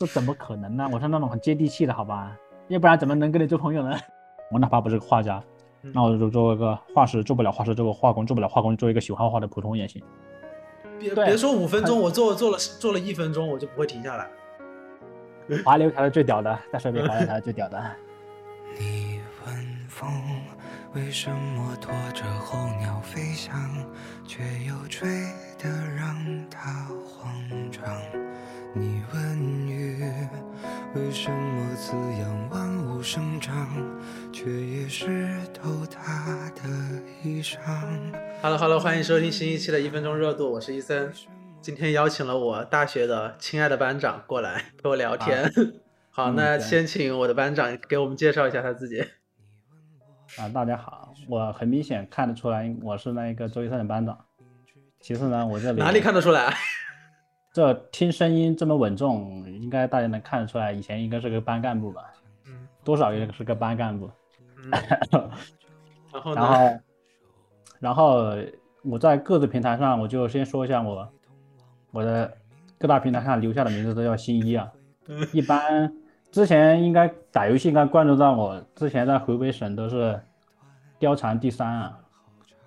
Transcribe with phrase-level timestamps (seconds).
[0.00, 0.88] 这怎么可能呢？
[0.92, 2.36] 我是那种很接地气的，好吧？
[2.68, 3.98] 要不然怎么能跟你做朋友呢？
[4.52, 5.42] 我哪怕不是个画家，
[5.82, 10.00] 那我就做一个画师，做不了画师，做个画工，做不了画工，做一个喜欢画的普通也行。
[11.00, 14.28] 别别说五分钟，我做做了做了一分钟，我就不会停下来。
[15.64, 17.82] 滑流才是最屌的，再说一遍滑流才是最屌的。
[18.78, 20.08] 你问风
[20.94, 23.52] 为什么拖着候鸟飞翔，
[24.24, 25.08] 却又吹
[25.58, 27.34] 得让它慌
[27.72, 27.92] 张？
[28.74, 30.04] 你问雨
[30.94, 33.66] 为什么滋养万物生长，
[34.32, 36.62] 却也湿透他的
[37.22, 37.58] 衣裳
[38.42, 41.10] ？Hello Hello，欢迎收听新一期的一分钟热度，我是伊森。
[41.62, 45.50] 今天邀请了我大学的亲爱的班长过来 陪我聊天。
[46.10, 49.00] 好，那先请我的班长给我们介绍一下他自己。
[50.36, 54.26] 啊，大家好，我很明显看得出来我是那个周一三的班长。
[55.00, 56.54] 其次呢，我这里哪里看得出来？
[57.58, 62.04] 这听声音这么稳重，应该大家能看得出来，以前应该是个班干部吧？
[62.46, 62.52] 嗯，
[62.84, 64.08] 多少也是个班干部。
[66.12, 66.80] 然后，然后，
[67.80, 68.36] 然后
[68.84, 71.08] 我在各自平台上，我就先说一下我。
[71.90, 72.32] 我的
[72.78, 74.70] 各大平台上留下的名字都叫新一啊，
[75.32, 75.92] 一般
[76.30, 80.16] 之前应该打游戏应该关注到我，之前在湖北省都是
[81.00, 81.98] 貂蝉第三啊，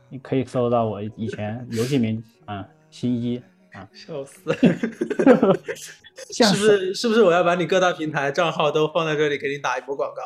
[0.09, 3.41] 你可以搜到我以前游戏名啊，新一
[3.73, 4.53] 啊， 笑死，
[6.31, 10.21] 是不是是不是我要把你各大平台账号都放在这里给你打一波广告？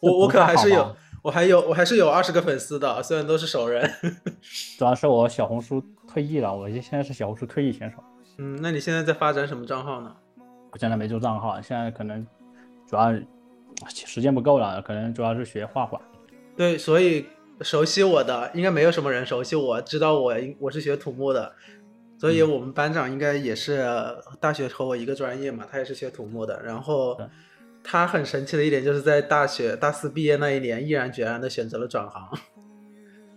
[0.00, 3.90] 我我可还是有，我还有我还是有二十个粉丝的，虽然都是熟人，
[4.78, 7.96] 主要是我小红书退役了，我现在是小红书退役选手。
[8.38, 10.14] 嗯，那你现在在发展什么账号呢？
[10.72, 12.26] 我现在没做账号，现在可能
[12.88, 13.12] 主要
[13.88, 16.00] 时间不够了，可能主要是学画画。
[16.56, 17.26] 对，所以
[17.60, 21.52] 熟悉我的应该没有什么人熟悉我，知道我我是学土木的，
[22.20, 23.82] 所以我们班长应该也是
[24.38, 26.62] 大学和我一个专业嘛，他也是学土木的。
[26.62, 27.18] 然后
[27.82, 32.38] 他很神奇的一点就是在大学大四毕业那一年，毅然决然的选择了转行。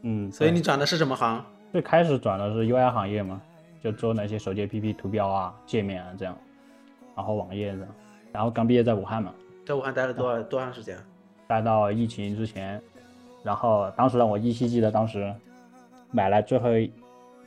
[0.02, 1.46] 嗯，所以你转的是什么行？
[1.72, 3.42] 最开始转的是 UI 行业嘛。
[3.82, 6.38] 就做那些手机 APP 图标啊、界面啊这样，
[7.18, 7.88] 然后网页这样，
[8.32, 9.34] 然后刚毕业在武汉嘛，
[9.66, 10.98] 在武汉待了多少多长时间？
[11.48, 12.82] 待到疫情之前，
[13.44, 15.36] 然后当时让我依稀记得当时
[16.12, 16.90] 买了最后一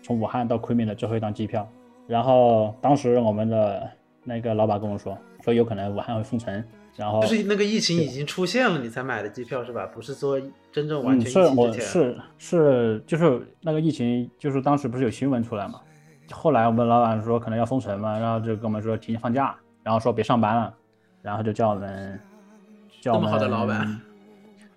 [0.06, 1.68] 从武汉到昆明的最后一张机票，
[2.06, 3.90] 然后当时我们的
[4.22, 6.62] 那个老板跟我说，说有可能武汉会封城，
[6.94, 9.84] 然后就是那个疫情已经出现了，你才买的机票是吧？
[9.92, 10.40] 不是说
[10.70, 15.80] 真正完全是我是是就是那个疫情，就是当时不是有新闻出来嘛？
[16.30, 20.72] 后来我们老板说可能要封城嘛，然后就跟我们说提前放假，然后说别上班了，
[21.20, 22.20] 然后就叫我们
[23.00, 23.24] 叫我们。
[23.24, 24.00] 这么好的老板。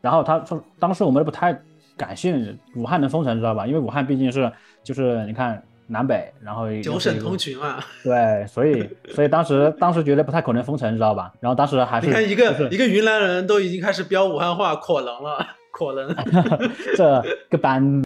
[0.01, 1.53] 然后他说，当时我们不太
[1.99, 3.67] 感性，武汉能封城知道吧？
[3.67, 4.49] 因为武汉毕竟是
[4.83, 7.83] 就是你看南北，然后九省通衢嘛。
[8.03, 11.33] 对，所以所以当时当时觉得不太可能封城，知道吧？
[11.41, 16.15] 然后当时还是你看一个一个云南人都已经开始飙武汉话，可能了，可能。
[16.95, 18.01] 这个班，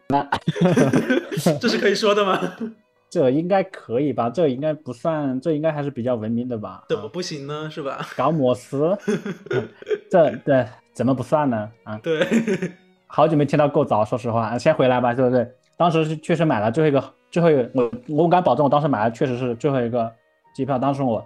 [1.61, 2.41] 这是可以说的吗？
[3.09, 4.27] 这应该可以吧？
[4.27, 6.83] 这应该不算，这应该还是比较文明的吧？
[6.89, 7.69] 怎么不行呢？
[7.69, 8.03] 是吧？
[8.17, 8.97] 搞摩斯，
[10.09, 11.69] 这这怎么不算呢？
[11.83, 12.25] 啊，对，
[13.15, 15.47] 好久没听到够早，说实话，先回来吧，对不对？
[15.77, 20.11] 当时是确实买了最后一个，最后一个，我我敢保证，我当时买的确实是最后一个
[20.55, 20.79] 机票。
[20.79, 21.23] 当时我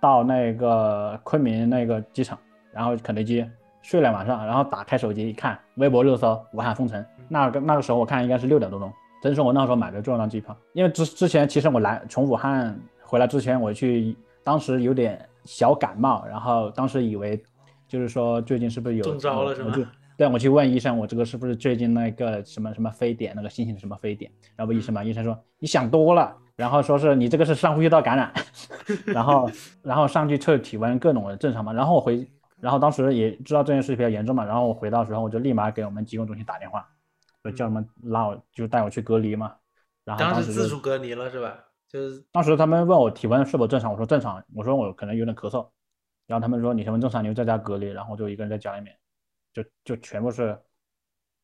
[0.00, 2.38] 到那个昆明那个机场，
[2.70, 3.44] 然后肯德基
[3.82, 7.04] 睡了晚上，然后打开手机一看，微博热搜，武汉封城。
[7.28, 8.88] 那个那个时候我看应该是六点多钟。
[9.20, 17.42] 真是我那时候买的最后一张机票，因为之之前其实我来从武汉回来之前，我去当时有点小感冒，然后当时以为
[17.88, 19.74] 就是说最近是不是有中招了是吗？
[20.16, 24.30] 对，我去问医生，我这个是不是最近那个什么什么非典，那个新型什么非典？
[24.56, 28.32] 然后医生嘛，医生说你想多了，然后说是你这个是上呼吸道感染，
[29.06, 29.50] 然后
[29.82, 32.26] 然后上去测体温各种的正常嘛，然后我回，
[32.60, 36.86] 然后当时也知道这件事比较严重嘛，然后我回到时候我就立马给我们疾控中心打电话。
[37.44, 39.54] 就叫他们拉我，就带我去隔离嘛。
[40.04, 41.56] 然后当时自主隔离了是吧？
[41.88, 44.42] 就是当时他们问我体温是否正常，我说正常。
[44.52, 45.64] 我说我可能有点咳嗽。
[46.26, 47.86] 然后他们说你体温正常，你就在家隔离。
[47.86, 48.92] 然后就一个人在家里面，
[49.56, 50.58] 就就全部是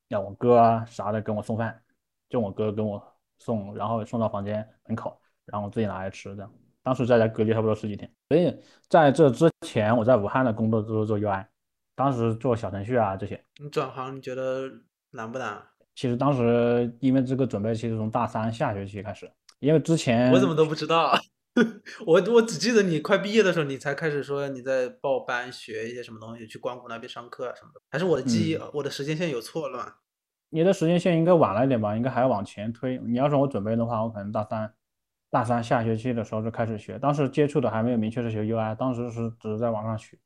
[0.09, 1.83] 让我哥啊啥的跟我送饭，
[2.29, 3.03] 就我哥跟我
[3.39, 6.53] 送，然后送到房间门口，然后我自己拿来吃这样。
[6.83, 8.13] 当时在家隔离差不多十几天。
[8.29, 8.55] 所以
[8.89, 11.47] 在这之前，我在武汉的工作都是做 UI，
[11.95, 13.43] 当时做小程序啊这些。
[13.59, 14.71] 你转行你觉得
[15.11, 15.63] 难不难？
[15.95, 19.31] 其实当时因为这个准备，其实从大三下学期开始，
[19.61, 21.15] 因为之前我怎么都不知道，
[22.07, 29.93] 我我只记得你快毕业的时候，你才开始说你在报班学一些什么东西，去光谷那边上课啊什么的，还是我的记忆，我的时间线有错乱？
[30.49, 32.99] 你的时间线应该晚了一点吧，应该还要往前推。
[32.99, 34.75] 你要是我准备的话，我可能大三
[35.31, 40.19] 大三下学期的时候就开始学，当时接触的还没有明确是学 UI，当时是只是在网上学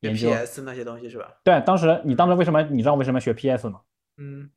[0.00, 0.30] 研究。
[0.30, 1.30] PS 那些东西是吧？
[1.44, 3.80] 对，当时你当时为什么你知道为什么学 PS 吗？
[4.16, 4.50] 嗯，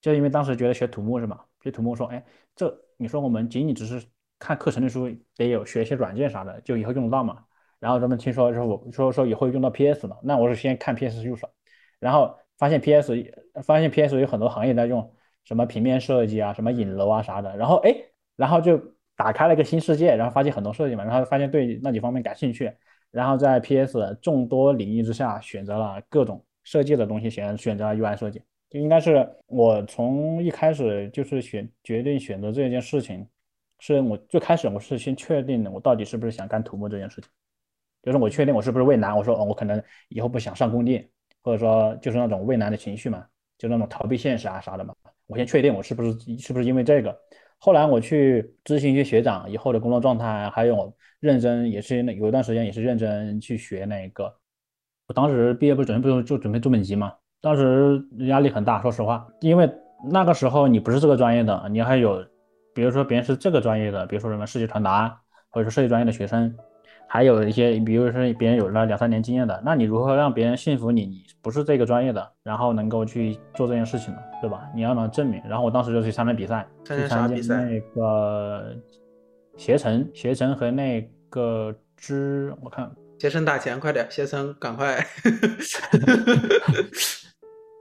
[0.00, 1.44] 就因为当时觉得学土木是吧？
[1.60, 2.24] 学土木说，哎，
[2.56, 4.04] 这你说我们仅仅只是
[4.38, 7.44] 看课程的时候，得有学一些软件啥的，就以后用得到嘛。
[7.78, 11.48] 然后咱们听说说我说说以后用到 PS 了，那我是先看 PS 入手，
[12.00, 13.12] 然后发现 PS
[13.62, 17.94] 发现 PS 有很多行业在用，什么平面设计啊，什么影楼啊啥的，然后哎，
[18.34, 18.80] 然后就
[19.14, 22.72] 打开了一个新世界，然后发现很多设计嘛，然后发现对那几方面感兴趣，
[23.10, 28.42] 然后在 PS 众多领域之下选择了各种设计的东西，选选择了 UI 设计。
[28.70, 33.26] 就应该是我从一开始就是选决定选择这件事情，
[33.78, 37.30] 是我最开始我是先确定的我到底是不是想干土木这件事情，
[38.02, 41.10] 就是我确定我是不是畏难，我说哦我可能以后不想上工地，
[41.42, 43.24] 或者说就是那种畏难的情绪嘛，
[43.58, 44.94] 就那种逃避现实啊啥的嘛，
[45.26, 47.16] 我先确定我是不是是不是因为这个，
[47.58, 54.34] 后来我去咨询一些学长以后的工作状态，还有认真也是有一段时间也是认真去学那个，
[55.08, 57.12] 我当时毕业不是准备不就准备做本级嘛。
[57.42, 59.70] 当时压力很大，说实话，因为
[60.10, 62.26] 那个时候你不是这个专业的，你还有，
[62.76, 65.18] 比如说别人是这个专业的，比如说什么视觉传达，
[65.48, 66.54] 或者是设计专业的学生，
[67.08, 74.20] 还有一些，比如说别人有了两三年经验的，那你如何让别人信服你，你不是这个专业的，然后能够去做这件事情呢？
[74.42, 74.68] 对吧？
[74.74, 75.40] 你要能证明。
[75.48, 77.64] 然后我当时就去参加比赛，参加去参加啥比赛？
[77.64, 78.76] 那个
[79.56, 81.00] 携程，携程和那
[81.30, 84.96] 个知，我看携程打钱，快点，携程赶快。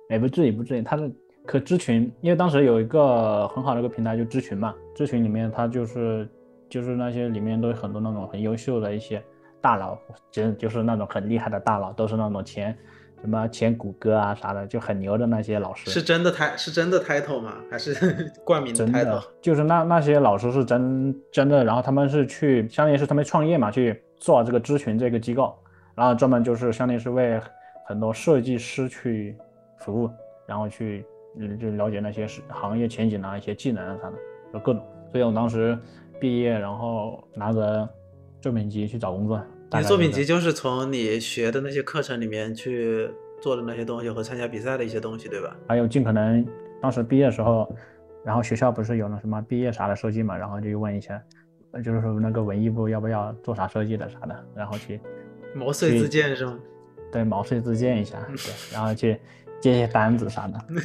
[0.10, 0.82] 哎，不至于，不至于。
[0.82, 1.12] 他的
[1.46, 4.74] 可知群，因为当时有一个很好的一个平台，就知群嘛。
[4.96, 6.28] 知群里面，它就是
[6.70, 9.22] 就是那些里面都有很多那种很优秀的一些
[9.62, 9.98] 大佬，
[10.32, 12.76] 真就是那种很厉害的大佬，都是那种前
[13.22, 15.90] 什么前谷歌啊啥的，就很牛的那些老师。
[15.90, 17.56] 是真的 t 是真的 title 吗？
[17.70, 17.94] 还是
[18.46, 19.04] 冠名的 title？
[19.04, 25.56] 的，就是那那些老师是真真的，然后他们是去，相当于是他们创业嘛，去做这个知群这个机构，
[25.94, 27.40] 然后专门就是相当于是为
[27.86, 29.36] 很多设计师去
[29.80, 30.10] 服务，
[30.46, 31.06] 然后去
[31.38, 34.18] 嗯就了解那些是行业前景啊、一些技能啊啥的，
[34.54, 34.84] 就各种。
[35.12, 35.78] 所以我当时
[36.20, 37.88] 毕业，然后拿着
[38.42, 39.42] 作品集去找工作。
[39.70, 43.10] 大你作品集就是从你学的那些课程里面去
[43.42, 45.56] 做的那些东西和参加比赛的一些东西，对吧？
[45.68, 46.46] 还有尽可能
[46.82, 47.68] 当时毕业的时候，
[48.24, 51.22] 然后学校不是有那什么毕业啥的设计嘛，然后就问一下，
[51.72, 55.00] 呃就是说那个文艺部要不要做啥设计的啥的，然后去
[55.56, 56.60] 毛遂自荐是吗？
[57.12, 59.20] 对毛遂自荐一下，对，然后去
[59.66, 60.78] 接一些单子啥的， 嗯，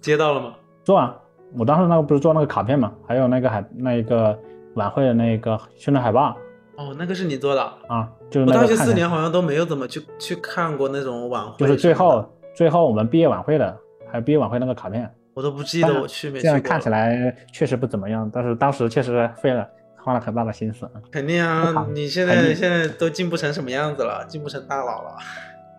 [0.00, 0.54] 接到了吗？
[0.82, 1.16] 做啊，
[1.56, 4.36] 我当时那个不是做那个卡片嘛，还有那个海那一个
[4.74, 6.36] 晚会的那个宣传海报
[6.76, 7.62] 哦，那个是你做的。
[7.86, 13.76] 啊，就是我大学四年好像都没有怎么去去看过那种晚会，就是最后最后我们毕业晚会的，
[14.10, 16.42] 还有毕业晚会那个卡片，我都不记得我去没去过。
[16.42, 19.64] 这样看起来确实不怎么样，但是当时确实费了
[20.02, 20.90] 花了很大的心思。
[21.12, 24.24] 肯定啊，你现在现在都进步成什么样子了？
[24.26, 25.16] 进步成大佬了，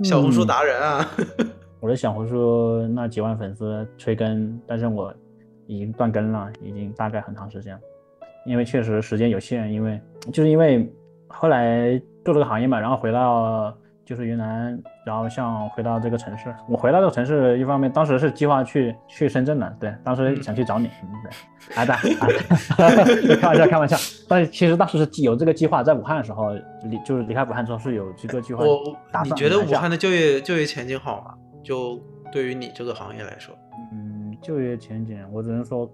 [0.03, 1.09] 小红书嗯达人啊！
[1.81, 5.11] 我的小红书那几万粉丝催更，但是我
[5.65, 7.73] 已经断更了，已经大概很长时间。
[7.73, 7.79] 了，
[8.45, 9.99] 因为确实时间有限，因为
[10.31, 10.87] 就是因为
[11.27, 13.75] 后来做这个行业嘛，然后回到
[14.05, 21.31] 就是云南，然后像回到这个城市，我回到这个城市，一方面当时是计划去去深圳的，对，当时想去找你，嗯，对，
[21.75, 21.93] 哎的，
[22.77, 23.97] 哎 开玩笑开玩笑，
[24.29, 31.33] 但是其实当时是有这个计划，在武汉的时候离就是离开武汉之后是有这个计划我我你觉得武汉的就业就业前景好吗？
[31.63, 32.01] 就
[32.31, 33.55] 对于你这个行业来说，
[33.93, 35.89] 嗯，就业前景，我只能说，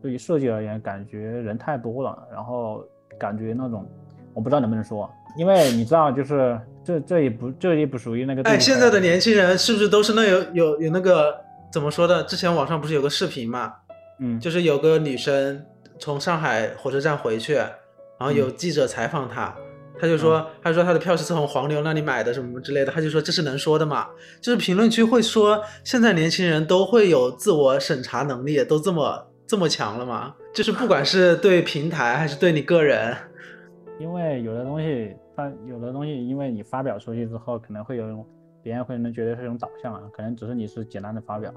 [0.00, 2.84] 对于设计而言，感觉人太多了，然后
[3.18, 3.86] 感觉那种，
[4.34, 11.38] 我不知道能不能说，因为你知道，就是这这也不这也不属于那个对哎，现在的年轻人是不是都是那有有有那个
[11.72, 12.22] 怎么说的？
[12.24, 13.74] 之前网上不是有个视频嘛，
[14.20, 15.64] 嗯，就是有个女生
[15.98, 19.54] 从上海火车站回去，然后嗯有记者采访她，
[20.00, 24.06] 她就说，他说他的票是从黄牛那里买的什么之类的，他就说这是能说的嘛？
[24.40, 30.34] 就是评论区会说，现在年轻人都会有自我审查能力，都这么这么强了吗？
[30.54, 33.16] 就是不管是对平台还是对你个人，
[33.98, 38.24] 因为有的东西发有的东西，因为你发表出去之后，可能会有一种
[38.62, 41.52] 别人会能觉得是一种导向啊，可能只是你是简单的发表，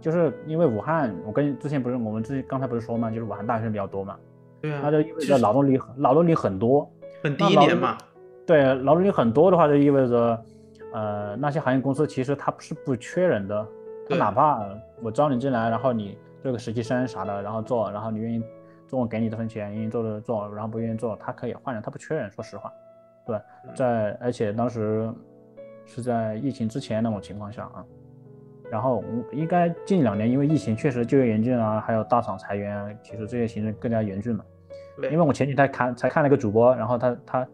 [0.00, 4.16] 就是因为武汉，我跟之前不是我们之前刚才不是说嘛，就是武汉大学生比较多嘛，
[4.60, 6.90] 对啊，那就意味着劳动力劳动力很多，
[7.22, 7.96] 很低廉嘛。
[8.46, 10.44] 对，劳动力很多的话，就意味着，
[10.92, 13.66] 呃，那些行业公司其实它不是不缺人的，
[14.08, 14.66] 他哪怕
[15.02, 18.42] 我招你进来，然后你做个实习生啥的，然后做，然后你愿意
[18.88, 22.72] 做，我给你这份钱，愿意做的做，然后不愿意做，他可以换人，他不缺人，说实话，
[23.24, 25.08] 对，嗯在而且当时
[25.84, 27.84] 是在疫情之前那种情况下啊，
[28.68, 34.44] 然后应该近两年因为疫情确实就业严峻啊，还有大厂裁员啊，其实这些形势更加严峻了。
[35.00, 37.48] 对因为我前几天看才看了一个主播，然后他他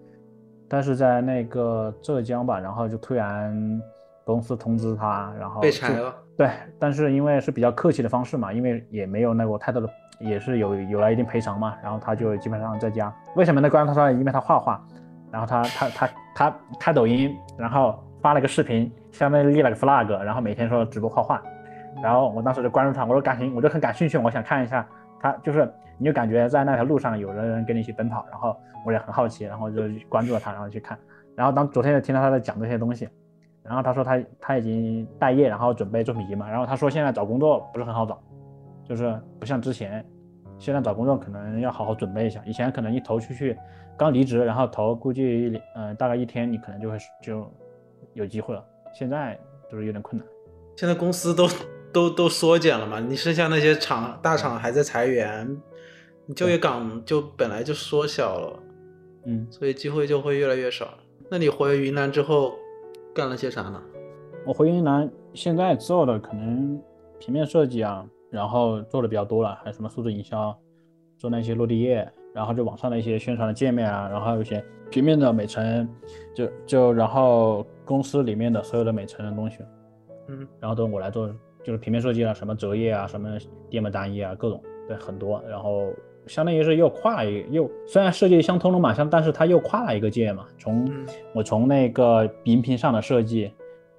[0.69, 3.81] 他是在那个浙江吧，然后就突然
[4.25, 6.15] 公司通知他，然后被裁了。
[6.37, 9.89] 对，但是因为是比较客气的方式嘛，因为也没有那个太多的，
[10.21, 13.15] 也是有有了一定赔偿嘛，然后他就基本上在家。
[13.37, 13.71] 为什么呢？
[13.71, 14.85] 关于他说，因为他画画，
[15.31, 21.43] 然后他他他他开抖音，然后发了个视频，相当于立了个 flag，然后每天说直播画画，
[22.03, 24.87] 然后我当时就关注他，我说感兴，我就很感兴趣，我想看一下
[25.21, 30.99] 他，就是你就感觉在那条路上有人跟你一起奔跑，然后我也很好奇，然后就关注了他，然后去看，
[31.35, 33.09] 然后当昨天就听到他在讲这些东西。
[33.63, 36.49] 然后他说他他已经待业，然后准备做笔记嘛。
[36.49, 38.17] 然后他说现在找工作不是很好找，
[38.85, 40.07] 就是不像之前，
[40.57, 42.41] 现在找工作可能要好好准备一下。
[42.47, 43.59] 以前可能一投出去，
[43.99, 47.53] 刚离职，然后投估计嗯、大概一天你可能就会就
[48.13, 48.65] 有机会了。
[48.95, 49.37] 现在
[49.69, 50.25] 就是有点困难。
[50.77, 51.49] 现在公司都
[51.93, 55.61] 都都缩减了嘛，你剩下那些厂大厂还在裁员，
[56.35, 58.63] 就业岗就本来就缩小了，
[59.27, 60.89] 嗯，所以机会就会越来越少。
[61.31, 62.55] 那你回云南之后
[63.15, 63.83] 干了些啥呢？
[64.45, 66.81] 我回云南现在做的可能
[67.19, 70.57] 平面设计啊，然后做的比较多了，还有什么数字营销，
[71.19, 75.89] 做那些落地页，然后就网上的一些宣传的界面啊，然后还有一些平面的美程，
[76.35, 79.59] 就就然后公司里面的所有的美程的东西，
[80.29, 81.29] 嗯，然后都我来做，
[81.65, 83.37] 就是平面设计啊，什么折页啊，什么
[83.71, 85.93] 页面单页啊，各种对很多，然后
[86.27, 93.51] 相当于是又跨了一个又虽然设计相通了嘛，像但是它又跨了一个界嘛，从嗯我从那个荧屏上的设计，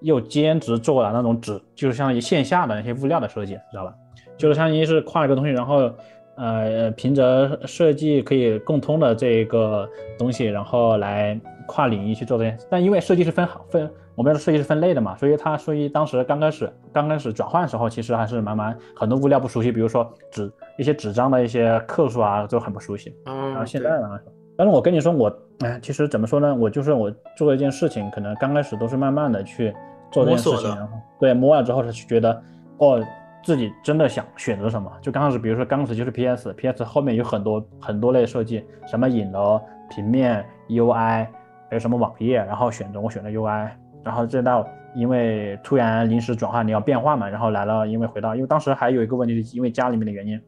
[0.02, 3.94] 又兼职做了那种纸，就是相当于线下的那些物料的设计，知道吧？
[4.38, 5.92] 就是相当于是跨了一个东西，然后
[6.36, 12.58] 呃凭着设计可以共通的这个东西，然后来跨领域去做这些。
[12.70, 23.16] 但因为设计是分好分，我们的设计是分类的嘛，所以它所以当时刚开始刚开始转换的时候，其实还是蛮蛮很多物料不熟悉，比如说纸一些纸张的一些克数啊，就很不熟悉。
[23.24, 24.20] 然哦后，现在呢，
[24.58, 26.56] 但是我跟你说，我哎，其实怎么说呢？
[26.56, 29.72] 我就是我做一件事情，可能刚开始都是慢慢的去
[30.12, 32.42] 做这件事情，然后对摸了之后，是去觉得
[32.80, 33.00] 哦，
[33.44, 34.92] 自己真的想选择什么。
[35.00, 41.28] 就刚开始，比如说刚开始就是 PS，PS 后面有很多很多类设计，什么影楼、平面、UI，还
[41.72, 43.70] 有什么网页，然后选择我选择 UI，
[44.08, 50.42] 然后再到因为突然临时转换你要变化嘛，然后来了，因为回到，因为当时还有一个问题，因为家里面的原因。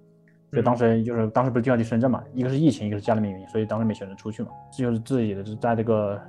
[0.51, 6.19] 所以当时就是当时不是就要去深圳嘛，一个是疫情，一个是家里面原因，所以当时没选择出去嘛，这就是自己的就在这个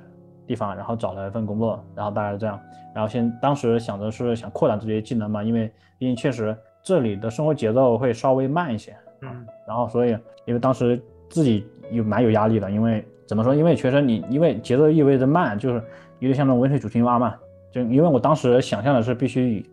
[0.45, 2.59] 地方，然后找了一份工作，然后大概是这样，
[2.93, 5.65] 然后先当时想着是想扩展自己的技能嘛，因为
[5.97, 10.11] 毕竟确实这里的生活节奏会稍微慢一些，嗯然后所以
[10.45, 13.53] 因为当时自己有蛮有压力的，因为怎么说？
[13.53, 15.75] 因为确实你因为节奏意味着慢，就是
[16.19, 17.35] 有点像那种温水煮青蛙嘛。
[17.71, 19.69] 就因为我当时想象的是必须以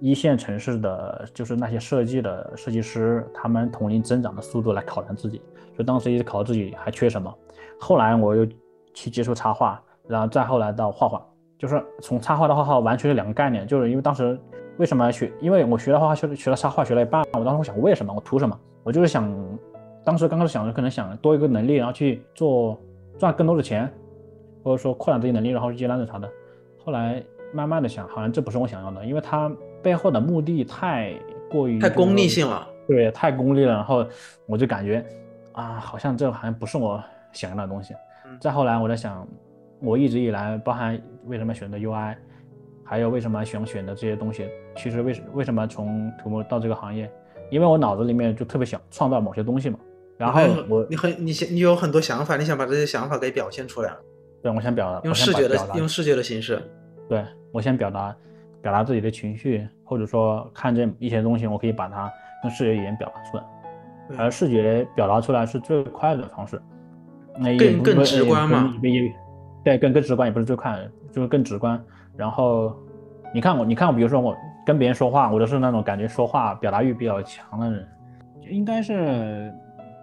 [0.00, 5.36] 一线城市的就是那些设计的设计师他们同龄增长的速度来考量自己，
[5.74, 7.32] 所以当时一直考自己还缺什么。
[7.78, 8.46] 后来我又
[8.94, 11.22] 去接触插画，然后再后来到画画，
[11.58, 13.66] 就是从插画到画画完全是两个概念。
[13.66, 14.38] 就是因为当时
[14.78, 15.30] 为什么学？
[15.40, 18.12] 因为我学了画画，学学了插画，学了一半，我当时我想为什么？
[18.14, 18.58] 我图什么？
[18.82, 19.30] 我就是想，
[20.04, 22.80] 当时刚开始想着可能想多一个能力，然后去做
[23.18, 23.90] 赚更多的钱，
[24.64, 26.28] 或者说扩展自己能力，然后去接单子啥的。
[26.84, 29.50] 后来慢慢的想，好像这不是我想要的，因为它
[29.82, 31.14] 背后的目的太
[31.50, 32.66] 过于太功利性了。
[32.88, 33.72] 对，太功利了。
[33.72, 34.04] 然后
[34.46, 35.04] 我就感觉
[35.52, 37.94] 啊，好像这好像不是我想要的东西。
[38.26, 39.26] 嗯再后来我在想，
[39.80, 42.16] 我一直以来，包含为什么选择 UI，
[42.82, 47.08] 还有为什么想选择这些东西，其实为什为什么从土木到这个行业，
[47.50, 49.78] 因为我脑子里面就特别想创造某些东西嘛。
[50.16, 53.92] 然后我你很你想你有很多想法，你想把这些想法给表现出来，
[54.42, 56.62] 对我想表达，用视觉的用视觉的形式。
[57.08, 58.14] 对我先表达
[58.60, 62.10] 表达自己的情绪，或者说看见一些东西，我可以把它
[62.44, 63.44] 用视觉语言表达出来，
[64.16, 66.60] 而视觉表达出来是最快的方式，
[67.36, 68.74] 那更更直观嘛
[69.64, 71.82] 对，更更直观也不是最快的，就是更直观。
[72.16, 72.76] 然后
[73.34, 77.88] 你看我，你看我，比如说我跟别人说话，我都是那种感觉说话表达欲比较强的人，
[78.50, 79.52] 应该是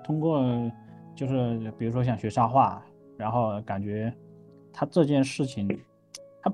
[0.10, 0.42] 通过
[1.14, 2.82] 就是比如说想学插画，
[3.16, 4.12] 然后感觉
[4.74, 5.68] 他这件事情，
[6.42, 6.52] 他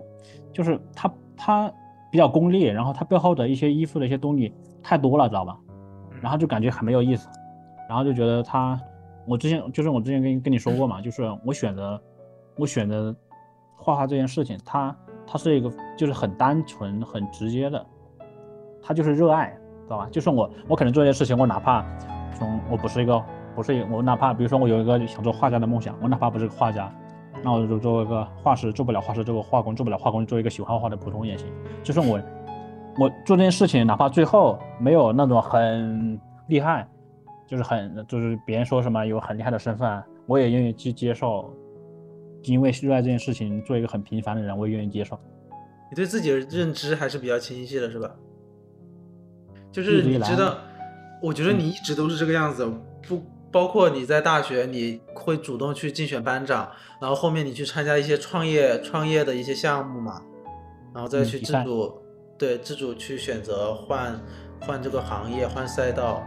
[0.51, 1.73] 就是他他
[2.11, 5.57] 比较功利，然后他背后的一些依附的一些东西太多了，知道吧？
[6.21, 7.29] 然后就感觉很没有意思，
[7.87, 8.77] 然后就觉得他，
[9.25, 12.01] 我之前就是我之前跟跟你说过嘛，就是我选择
[12.57, 13.15] 我选择
[13.77, 14.93] 画画这件事情，它
[15.25, 17.85] 它是一个就是很单纯很直接的，
[18.83, 20.09] 它就是热爱，知道吧？
[20.11, 21.85] 就是我我可能做这件事情，我哪怕
[22.37, 23.23] 从我不是一个
[23.55, 26.93] 不是我哪怕比如说我有一个想做画家的梦想，我哪怕不是个画家，
[27.41, 31.47] 那我就做一个画师，做不了画师做个画工，做不了画工做一个喜欢画画的普通人也行。
[31.81, 32.21] 就是我
[32.97, 36.87] 我做这件事情，哪怕最后没有那种很厉害，
[37.47, 41.53] 就是很就是别人说什么有很厉害的身份，我也愿意去接受，
[42.43, 45.17] 因为热爱这件事情，做一个很平凡的人，我也愿意接受。
[45.89, 48.11] 你对自己的认知还是比较清晰的，是吧？
[49.71, 50.55] 就是你知道，
[51.21, 52.65] 我觉得你一直都是这个样子，
[53.05, 53.21] 不
[53.55, 56.69] 包括你在大学，你会主动去竞选班长，
[56.99, 60.21] 然后后面你去参加一些创业创业的一些项目嘛，
[60.93, 61.97] 然后再去自主，
[62.37, 64.21] 对自主去选择换
[64.59, 66.21] 换这个行业，换赛道，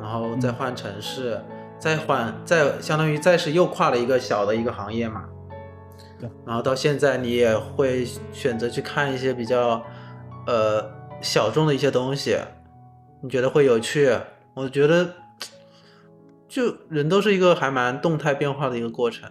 [0.00, 1.40] 然后再嗯换城市，
[1.78, 5.22] 再换再相当于再是又跨了一个小的一个行业嘛。
[6.18, 9.80] 对，然后到现在你也会选择去看一些比较
[10.48, 10.84] 呃
[11.20, 12.36] 小众的一些东西，
[13.22, 14.12] 你觉得会有趣？
[14.54, 15.08] 我觉得
[16.52, 19.26] 就人都是一个还蛮动态变化的一个过程。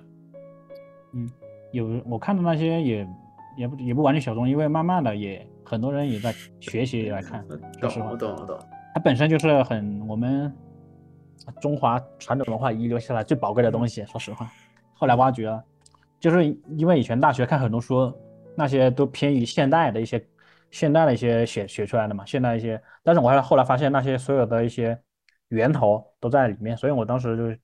[1.14, 1.30] 嗯
[1.72, 3.08] 有我看的那些也
[3.56, 7.46] 也不也不完全小众，因为慢慢的也很多人也在学习也来看。
[7.80, 8.60] 说实懂，话我，懂，我懂。
[8.96, 10.52] 它本身就是很我们
[11.62, 14.04] 中华传统文化遗留下来最宝贵的东西。
[14.06, 14.50] 说实话，
[14.96, 15.64] 后来挖掘了，
[16.20, 16.44] 就是
[16.76, 18.12] 因为以前大学看很多书，
[18.56, 20.26] 那些都偏于现代的一些
[20.72, 25.00] 现代的一些写写出来的嘛，现代一些，但是我还后来发现那些所有的一些
[25.52, 27.62] 源头都在里面，所以我当时就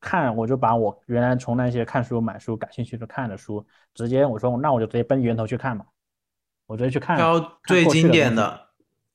[0.00, 3.64] 看，我就把我原来从那些看书、买书、感兴趣的看的书，
[3.94, 5.86] 直接我说那我就直接奔源头去看嘛，
[6.66, 8.68] 我直接去看挑最经典的，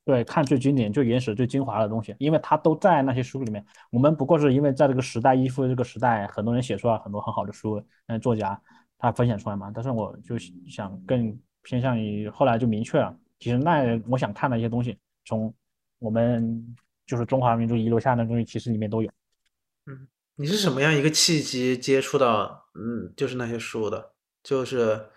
[0.06, 3.66] 对，看最经典、最原始、最精华的东西，因为它都在那些书里面。
[3.92, 8.60] 我们不过是因为在这个时代依附这个时代，很多人写出来很多很好的书，那，作家
[8.98, 9.70] 他分享出来嘛。
[9.76, 10.38] 但是我就
[10.70, 15.54] 想更偏向于后来就明确了，其实那我想看的一些东西，从
[16.00, 16.76] 我们
[17.08, 19.10] 就是中华民族遗留下来的东西，其实里面都有。
[19.86, 20.08] 嗯
[20.40, 24.12] 你是什么样一个契机接触到嗯，就是那些书的？
[24.44, 25.10] 就是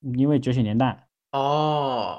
[0.00, 2.18] 因为觉醒年代，哦，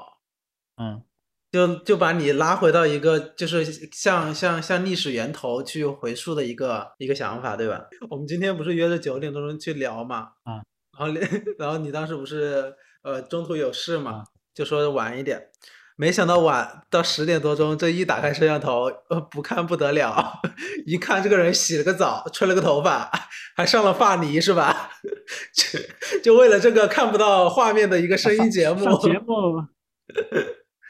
[0.76, 1.02] 嗯，
[1.50, 7.86] 就就把你拉回到一个就是像像像历史源头去回溯的一个一个想法，对吧？
[8.08, 10.64] 我们今天不是约着九点多钟去聊嘛，啊，
[10.98, 11.06] 然后
[11.58, 15.50] 然后你当时不是呃中途有事嘛啊，就说晚一点，
[15.96, 20.40] 没想到晚到十点多钟，这一打开摄像头，呃，不看不得了，
[20.86, 23.10] 一看这个人洗了个澡，吹了个头发，
[23.56, 24.90] 还上了发泥，是吧？
[25.54, 25.78] 就
[26.20, 29.64] 就为了这个看不到画面的一个声音节目，节 目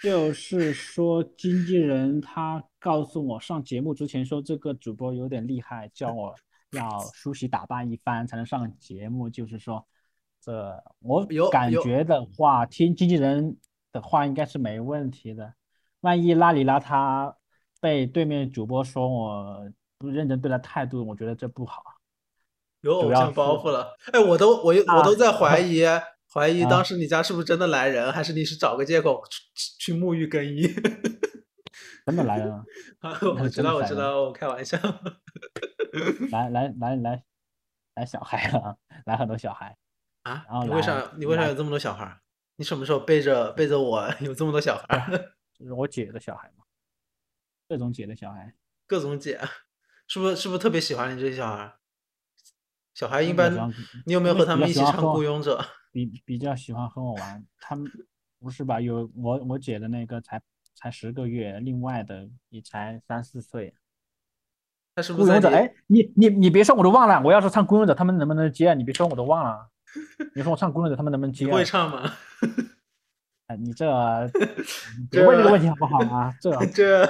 [0.03, 6.35] 就是说，经纪人他告诉我上节目之前说这个主播有点厉害，叫我
[6.72, 9.31] 要梳洗打扮一番才能上节目。
[9.31, 9.87] 就是说，
[10.44, 13.57] 这我感觉的话，听经纪人
[13.92, 15.55] 的话应该是没问题的。
[16.00, 17.35] 万一邋里邋遢
[17.81, 21.83] 被对面主播说我不认真对待态度，我觉得这不好。
[22.81, 23.96] 有偶像包袱了。
[24.12, 25.85] 哎，我都我我啊都在怀疑，
[26.33, 29.22] 怀疑啊当时你家是不是真的来人，还是你是找个借口
[29.55, 30.62] 去去沐浴更衣？
[32.05, 32.64] 真的来人了，
[33.38, 34.76] 我知道，我知道，我开玩笑。
[36.33, 37.22] 来来来来
[37.94, 38.76] 来小孩了，
[39.07, 39.76] 来很多小孩。
[40.22, 42.18] 啊然后，你为啥你为啥有这么多小孩儿？
[42.62, 45.35] 你什么时候背着背着我 有这么多小孩儿？
[45.59, 46.64] 就是我姐的小孩嘛，
[47.68, 48.55] 各种姐的小孩。
[48.87, 49.40] 各种姐，
[50.07, 51.75] 是不是是不是特别喜欢你这些小孩儿？
[52.94, 53.53] 小孩一般
[54.07, 55.59] 你有没有和他们一起唱《和孤勇者》？
[55.90, 57.90] 比比较喜欢和我玩，他们
[58.38, 58.81] 不是吧？
[58.81, 60.40] 有我我姐的那个才
[60.77, 63.75] 才十个月，另外的也才三四岁。
[64.94, 67.20] 他是不是在孤勇者，哎，你你你别说，我都忘了。
[67.25, 68.75] 我要是唱孤勇者，他们能不能接啊？
[68.75, 69.68] 你别说，我都忘了。
[70.35, 71.48] 你说我唱孤勇者，他们能不能接啊？
[71.48, 72.12] 你会唱吗？
[73.48, 73.87] 哎，你这
[75.11, 76.33] 别问这个问题好不好啊？
[76.40, 77.07] 这 这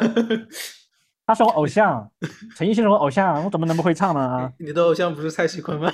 [1.24, 2.10] 他是我偶像，
[2.56, 4.52] 陈奕迅是我偶像，我怎么能不会唱呢？
[4.58, 5.92] 你的偶像不是蔡徐坤吗？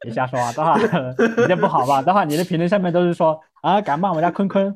[0.00, 0.52] 别瞎说啊！
[0.52, 2.00] 等会儿你这不好吧？
[2.00, 4.74] 等会儿你的评论下面都是说啊，敢骂我家坤坤，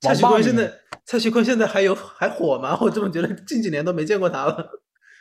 [0.00, 0.72] 蔡徐坤现在
[1.04, 2.76] 蔡徐坤现在还有还火吗？
[2.80, 4.80] 我怎么觉得近几年都没见过他了？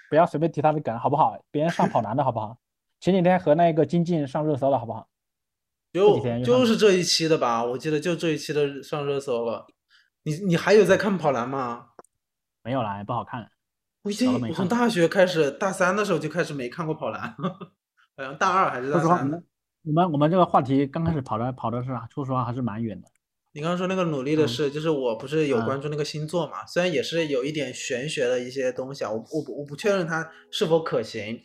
[0.09, 1.37] 不要随便提他的梗，好不好？
[1.51, 2.57] 别人上跑男的好不好？
[2.99, 5.07] 前几天和那个金靖上热搜了，好不好？
[5.93, 9.65] 就就是这一期的吧，我记得就这一期的上热搜了。
[10.23, 11.87] 你你还有在看跑男吗？
[12.63, 13.49] 没有啦，不好看。
[14.01, 17.33] 我已经我从大学开始，大三的时候就开始没看过跑男，
[18.17, 19.25] 好像大二还是大三。
[19.25, 19.43] 们
[19.83, 23.07] 我们我们这个话题刚开始跑的跑的是啊，说实话还是蛮远的。
[23.53, 31.39] 你刚刚说那个努力的嗯事，就是我不是有嗯关注那个星座嘛，虽然也是有一点玄学的一些东西啊，我我不我不确认它是否可行。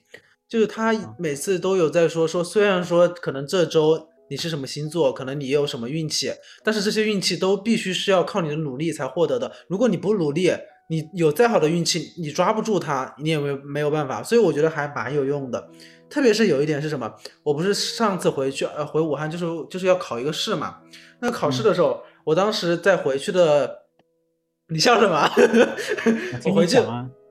[0.50, 6.32] 就是他嗯每次都有在说说，虽然说可能这周你是什么星座，可能你也有什么运气，
[6.64, 9.50] 但是这些运气都必须是要靠你的努力才获得的。
[9.68, 10.52] 如果你不努力，
[10.88, 14.22] 你有再好的运气，你抓不住它，你也没有没有办法。
[14.22, 15.70] 所以我觉得还蛮有用的。
[16.08, 17.08] 特别是有一点是什么，
[17.44, 20.78] 我不是上次回去呃回武汉就是就是要考一个试嘛，
[21.20, 23.82] 那考试的时候，我当时在回去的，
[24.68, 25.30] 你笑什么？
[26.44, 26.78] 我回去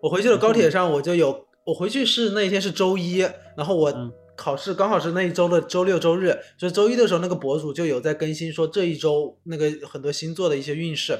[0.02, 3.18] 我回去的高铁上我就有，我回去是那一天是周一，
[3.56, 4.12] 然后我嗯。
[4.42, 11.14] 考试刚好是那一周的周六周日，就是周一的时候那个博主就有在更新说这一周那个很多星座的一些运势，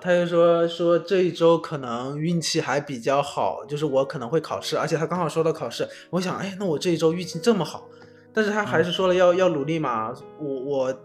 [0.00, 7.86] 他就说说这一周可能运气还比较好，就是我可能会考试，而且他刚好说到考试，我想哎那我这一周运气这么好，
[8.32, 10.10] 但是他还是说了要、要努力嘛，
[10.40, 10.98] 我我。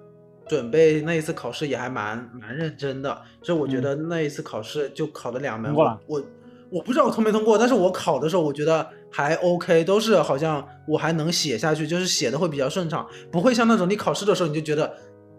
[0.49, 6.23] 准备那一次考试也还蛮蛮认真的，所以我觉得那一次考试就考了两门，我
[6.69, 14.93] 我不知道我通没通过，但是我考的时候我觉得还 OK，都是好像我还能写下去，就是写的会比较顺畅，不会像那种你考试的时候你就觉得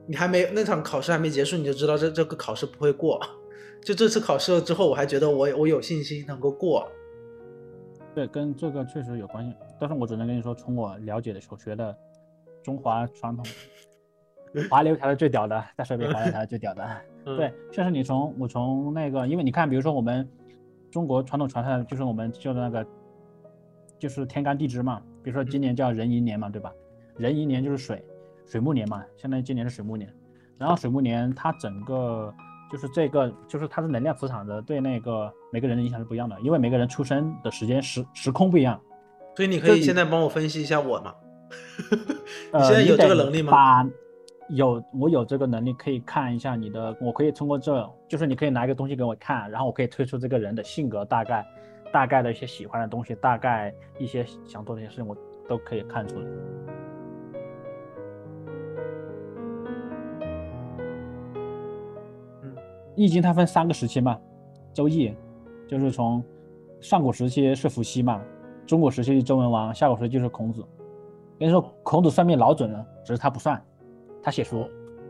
[0.06, 3.20] 你还没那场考试还没结束你就知道这这个考试不会过，
[3.84, 6.88] 就这次考试了之后我还觉得我我有信心能够过，
[8.14, 9.54] 对，跟这个确实有关系。
[9.78, 11.96] 但是我只能跟你说，从我了解的所学的
[12.64, 13.44] 中华传统，
[14.68, 16.84] 滑流才是最屌的，在手边滑流才是最屌的。
[17.26, 20.26] 嗯、对，确实你从我从那个，因为你看，比如说我们
[20.90, 22.86] 中国传统传下来，就是我们叫的那个
[23.98, 26.72] 就是天干地支嘛，比如说今年叫壬寅年嘛，对吧？
[27.16, 28.04] 壬寅年就是水，
[28.46, 30.12] 水木年嘛，相当于今年是水木年。
[30.56, 32.34] 然后水木年它整个
[32.70, 38.80] 就是这个就是它的能量磁场的对那个每个人的影响是不一样的，因为每个人出生的时间时时空不一样。
[39.36, 41.14] 所以你可以现在帮我分析一下我吗？
[42.64, 43.88] 现在有这个能力吗把
[44.48, 51.46] 有，我有这个能力，可以看一下你的，我可以通过这，就是你可以拿一个东西给我看，然后我可以推出这个人的性格，大概
[51.92, 55.14] 大概的一些喜欢的东西，大概一些想做的一些事情，我
[55.46, 56.26] 都可以看出来。
[62.42, 62.56] 嗯，
[62.96, 64.18] 易经它分三个时期嘛，
[64.72, 65.14] 周易
[65.66, 66.24] 就是从
[66.80, 68.22] 上古时期是伏羲嘛，
[68.66, 70.64] 中古时期是周文王，下古时期就是孔子。
[71.38, 73.62] 跟你说，孔子算命老准了，只是他不算，
[74.22, 74.68] 他写书。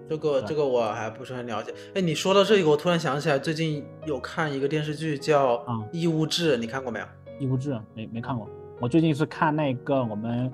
[0.08, 1.74] 这个这个我还不是很了解。
[1.94, 7.04] 哎，你说到这个，我突然想起来，最近有看一个电视剧叫《嗯义务制》，你看过没有？
[7.38, 8.48] 义务制没没看过，
[8.80, 10.50] 我最近是看那个我们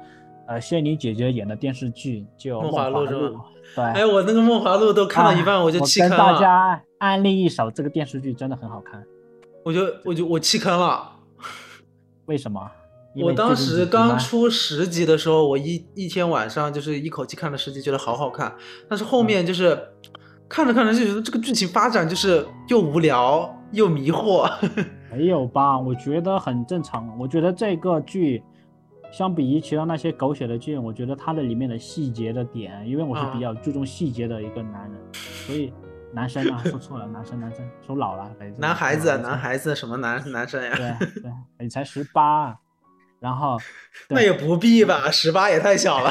[0.49, 3.45] 呃仙女姐姐演的电视剧，叫《梦华华录是吗
[3.77, 9.03] 对，哎，我那个《梦华录》都看到一半，啊我就弃跟大坑了，家安利一首，这个电视剧真的很好看。
[9.63, 11.11] 我就我就我弃坑了。
[12.27, 12.71] 为什么？
[13.15, 18.55] 因我当时刚出十集的时候，我一一天晚上就是一口气看了十集，觉得好好看。
[18.89, 19.79] 但是后嗯面就是
[20.49, 24.51] 看着看着就觉得这个剧情发展就是又无聊又迷惑。
[25.13, 25.79] 没有吧？
[25.79, 27.17] 我觉得很正常。
[27.19, 28.43] 我觉得这个剧
[29.13, 35.01] 相比于其他那些狗血的剧，我觉得它的里面的细节的点，因为我是比啊较注重细节的一个男人，
[35.47, 35.73] 所以
[36.13, 40.73] 男生啊，说错了，男生男生说老了，哎 男孩子，男，孩子什么男男生呀？
[40.77, 42.59] 对对，你才十八，
[43.25, 43.57] 然后
[44.11, 46.11] 那也不必吧，十八也太小了。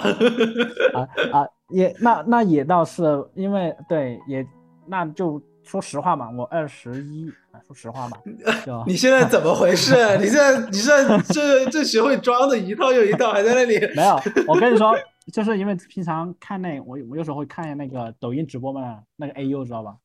[0.95, 3.03] 啊啊，也那那也倒是，
[3.35, 4.43] 因为对也
[4.87, 8.17] 那就说实话嘛，我二十一，啊说实话嘛，
[8.65, 9.93] 就你现在怎么回事？
[10.17, 13.77] 你现在你现在 这这学会装的一套又一套，还在那里。
[13.95, 14.91] 没有，我跟你说，
[15.31, 19.95] 就是因为平常看那我我有时候会看那个抖音直播嘛，那个 AU 知道吧？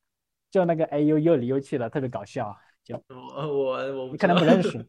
[0.51, 2.55] 就那个 AU 又里又气的，特别搞笑。
[2.85, 4.87] 就我我我不你可能不认识，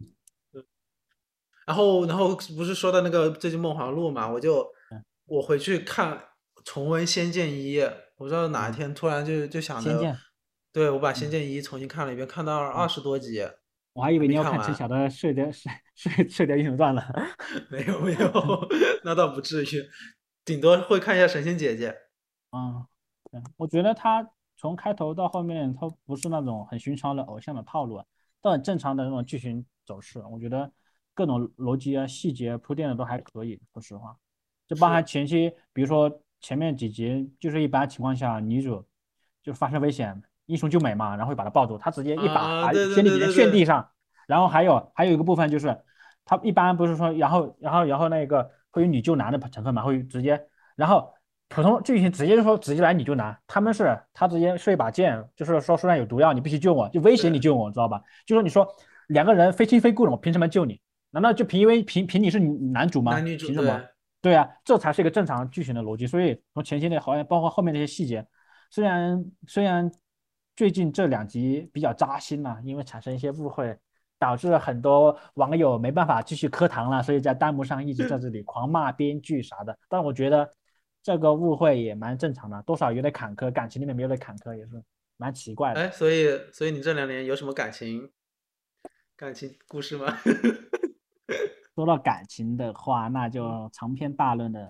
[1.69, 6.19] 然后，然后不是说到那个最近《梦华录》嘛，我就嗯我回去看
[6.65, 7.77] 重温《仙剑一》，
[8.17, 10.17] 我不知道哪一天突然就就想着仙剑，
[10.73, 13.47] 对我把《仙剑一》重新看了一遍，看到二十多集，
[13.93, 17.05] 我还以为你要看陈晓的《射雕射射射雕英雄传》了。
[17.69, 18.67] 没有没有，
[19.05, 19.89] 那倒不至于，
[20.43, 21.91] 顶多会看一下《神仙姐姐》。
[22.51, 22.83] 嗯，
[23.31, 24.27] 对，我觉得他
[24.57, 28.05] 从开头到后面，他不是那种很寻常的偶像的套路啊，
[28.41, 30.19] 都很正常的那种剧情走势。
[30.31, 30.71] 我觉得
[31.19, 34.15] 各种逻辑啊、细节铺垫的都还可以，说实话。
[34.69, 38.85] 就包含前期，比如说前面几集，就是一般情况下女主
[39.43, 43.85] 就发生危险，英雄救美嘛，然后会把她抱住，她直接一把把啊对对仙女姐姐对对对炫地上。
[44.27, 45.77] 然后还有还有一个部分就是，
[46.23, 50.41] 他一般不是说，然后然后然后那个会有女救男的成分嘛，会直接，
[50.77, 51.13] 然后
[51.49, 58.01] 普通剧情直接就说直接来女救男，他们是他直接是一把剑，就是说书上有毒药，你必须救我，就威胁你救我，知道吧？
[58.25, 58.65] 就说你说
[59.07, 60.79] 两个人非亲非故的，我凭什么救你？
[61.11, 63.13] 难道就凭因为凭凭你是男主吗？
[63.13, 63.77] 男女主凭什么？
[64.21, 66.05] 对，对啊，这才是一个正常剧情的逻辑。
[66.05, 68.25] 所以从前期的好像包括后面那些细节，
[68.69, 69.91] 虽然虽然
[70.55, 73.77] 最近这两集比较扎心了、因为产生一些误会，
[74.19, 79.77] 导致很多网友没办法继续磕糖了，所以在弹幕上一直在这里狂骂编剧啥的。
[79.87, 80.47] 但我觉得
[81.01, 84.83] 这个误会也蛮正常的，多少有点坎坷，感情里面没有点坎坷也是
[85.15, 85.79] 蛮奇怪的。
[85.79, 88.11] 哎，所以所以你这两年有什么感情
[89.15, 90.17] 感情故事吗？
[91.79, 94.67] 说到感情的话，那就长篇大论的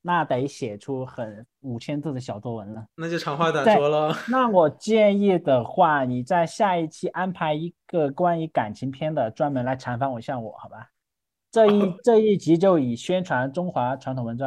[0.00, 2.84] 那得写出很五千字的小作文了。
[2.96, 4.12] 那就长话短说了。
[4.28, 10.88] 那我建议的话，你在下一期安排一个关于感情篇的，专门来采访我一下我，好吧？
[11.52, 14.46] 这一这一集就以宣传中华传统文化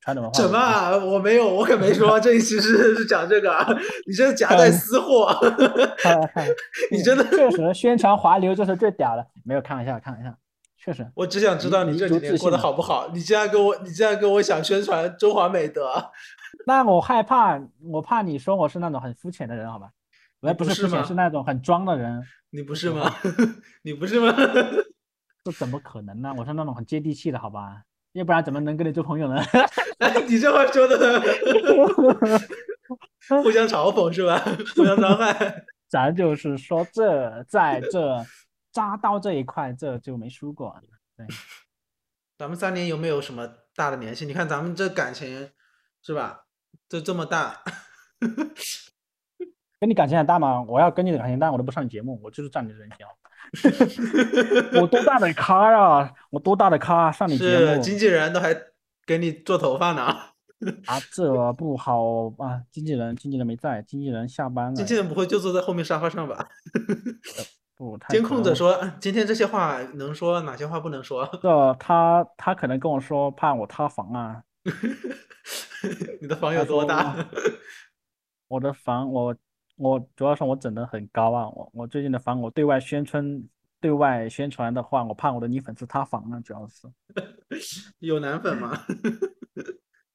[0.00, 0.42] 传统文化。
[0.42, 0.96] 什么啊？
[0.96, 3.64] 我没有，我可没说 这一期是是讲这个啊，
[4.08, 5.32] 你这夹带私货，
[6.90, 10.34] 你真的确实宣传华流就是最屌的，没有开玩笑，开玩笑，
[10.88, 11.06] 确实。
[11.14, 13.10] 我只想知道你这几年过得好不好。
[13.12, 15.92] 你竟然跟我，你竟然跟我想宣传中华美德，
[16.66, 17.60] 那我害怕，
[17.92, 19.90] 我怕你说我是那种很肤浅的人，好吧？
[20.40, 23.14] 我也不是肤浅，是那种很装的人，你不是吗？
[23.82, 24.34] 你不是吗？
[25.44, 26.32] 这怎么可能呢？
[26.38, 27.82] 我是那种很接地气的，好吧？
[28.12, 29.42] 要不然怎么能跟你做朋友呢？
[29.98, 31.20] 哎，你这话说的，
[33.42, 34.38] 互相嘲讽是吧？
[34.74, 35.66] 互相伤害。
[35.86, 38.24] 咱就是说这在这
[38.78, 40.72] 扎刀这一块，这就没输过。
[41.16, 41.26] 对，
[42.38, 44.24] 咱们三年有没有什么大的联系？
[44.24, 45.50] 你看咱们这感情
[46.00, 46.44] 是吧？
[46.88, 47.60] 就这么大，
[49.80, 50.62] 跟你感情很大吗？
[50.62, 53.04] 我要跟你的感情大，我都不上你节目，我就是占你的人情。
[54.80, 56.14] 我多大的咖呀！
[56.30, 58.56] 我多大的咖，上你节目是经纪人都还
[59.04, 60.04] 给你做头发呢。
[60.86, 61.00] 啊？
[61.10, 62.62] 这不好啊！
[62.70, 64.74] 经纪人，经纪人没在，经纪人下班了。
[64.74, 66.48] 经纪人不会就坐在后面沙发上吧？
[67.78, 71.24] 不，太监控着说，啊今天这些话能说，哪些话不能说？
[71.40, 74.42] 这他他可能跟我说怕我塌房啊。
[76.20, 77.14] 你的房有多大？
[78.48, 79.36] 我的房我
[79.76, 83.44] 我主要是我整的很高啊，我我最近的房我对外宣传
[83.80, 86.88] 对外宣传的话，我怕我的女粉丝塌房啊，主要是
[88.00, 88.76] 有男粉吗？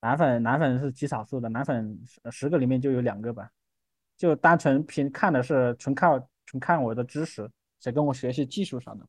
[0.01, 3.49] 男粉男粉是极少数的，男粉十十个里面就有两个吧，
[4.17, 6.19] 就单纯凭看的是纯靠
[6.53, 8.99] 纯看我的知识，想跟我学习技术啥的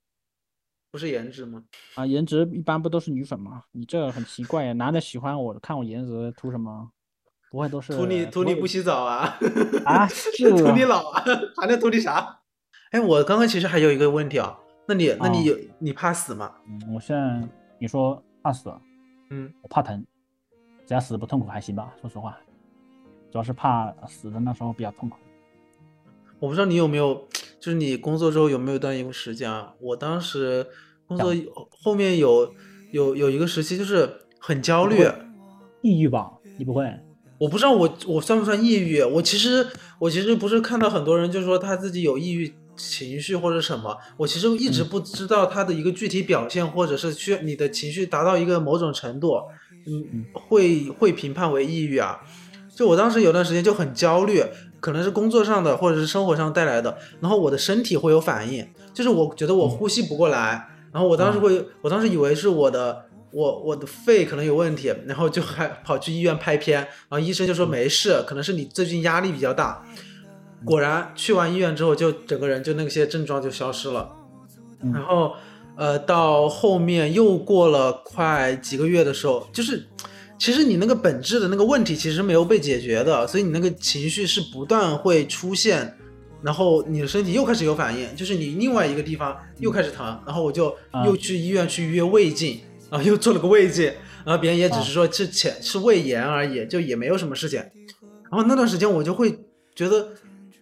[0.90, 1.62] 不是颜值吗？
[1.94, 3.64] 啊，颜值一般不都是女粉吗？
[3.72, 6.90] 你这很奇怪呀，男的喜欢我看我颜值图什么？
[7.50, 9.38] 不会都是图你图你不洗澡啊？
[9.84, 10.06] 啊？
[10.08, 11.22] 是图你老啊？
[11.60, 12.40] 还能图你啥？
[12.92, 16.54] 哎，我刚刚其实还有一个问题啊，那你那你有你怕死吗？
[16.66, 17.46] 嗯，我现在
[17.78, 18.72] 你说怕死，
[19.30, 20.02] 嗯，我怕疼，
[20.86, 21.94] 只要死不痛苦还行吧。
[22.00, 22.38] 说实话，
[23.30, 25.18] 主要是怕死的那时候比较痛苦。
[26.40, 27.26] 我不知道你有没有，
[27.58, 29.72] 就是你工作之后有没有一段一个时间啊？
[29.80, 30.66] 我当时
[31.06, 31.34] 工作
[31.82, 32.52] 后面有
[32.92, 35.06] 有有一个时期就是很焦虑，
[35.82, 36.32] 抑郁吧？
[36.58, 36.84] 你不会？
[37.38, 39.02] 我不知道我我算不算抑郁。
[39.02, 39.66] 我其实
[39.98, 49.34] 我其实不是看到很多人就说他自己有抑郁情绪或者什么，我其实一直不知道他的一个具体表现，或者是需你的情绪达到一个某种程度，
[49.86, 52.20] 嗯，会会评判为抑郁啊。
[52.74, 54.42] 就我当时有段时间就很焦虑，
[54.80, 69.84] 可能是工作上的或者是生活上带来的，然后我的身体会有反应，就是我觉得我呼吸不过来，然后我当时会，我当时以为是我的我我的肺可能有问题，然后就还跑去医院拍片，然后医生就说没事，可能是你最近压力比较大。
[70.64, 74.10] 果然去完医院之后，就整个人就那些症状就消失了。
[74.82, 75.32] 嗯然后
[75.76, 79.86] 呃，到后面又过了快几个月的时候，就是
[80.44, 85.96] 其实你那个本质的那个问题其实没有被解决的，所以你那个情绪是不断会出现，
[86.42, 92.60] 然后你的身体又开始有反应，就是你另外一个地方又开始疼，然后我就啊又去医院去约胃镜，
[92.92, 93.90] 然后又做了个胃镜，
[94.22, 97.58] 然后别人也只是说是浅是胃炎而已，就也没有什么事情。
[98.30, 99.38] 然后那段时间我就会
[99.74, 100.10] 觉得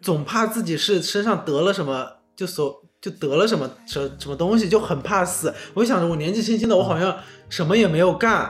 [0.01, 5.53] 总怕自己是身上得了什么，就所就得了什么什什么东西，就很怕死。
[5.75, 7.19] 我就想着我年纪轻轻的，我好像
[7.49, 8.49] 什么也没有干，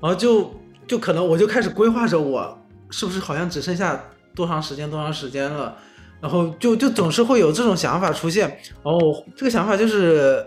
[0.00, 0.54] 然后就
[0.90, 2.58] 就可能我就开始规划着我
[2.90, 5.76] 是不是好像只剩下多长时间多长时间了，
[6.20, 8.48] 然后就就总是会有这种想法出现。
[8.82, 10.44] 然后这个想法就是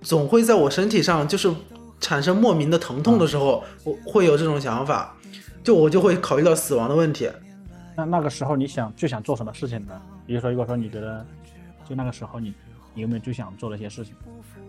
[0.00, 1.52] 总会在我身体上就是
[2.00, 5.14] 产生莫名的疼痛的时候，我会有这种想法，
[5.62, 7.28] 就我就会考虑到死亡的问题。
[7.94, 9.92] 那那个时候你想最想做什么事情呢？
[10.26, 11.22] 比如说，如果说你觉得
[11.86, 12.54] 就那个时候你
[12.94, 14.14] 你有没有最想做的一些事情？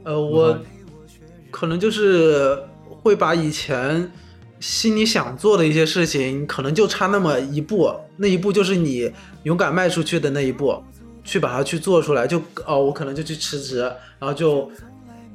[0.04, 0.60] 呃，我
[1.50, 2.62] 可能就是
[3.02, 4.12] 会把以前
[4.60, 9.12] 心里想做的一些事情，可能就差那么一步，那一步就是你
[9.44, 10.82] 勇敢迈出去的那一步，
[11.24, 12.26] 去把它去做出来。
[12.26, 13.80] 就哦，我可能就去辞职，
[14.20, 14.70] 然后就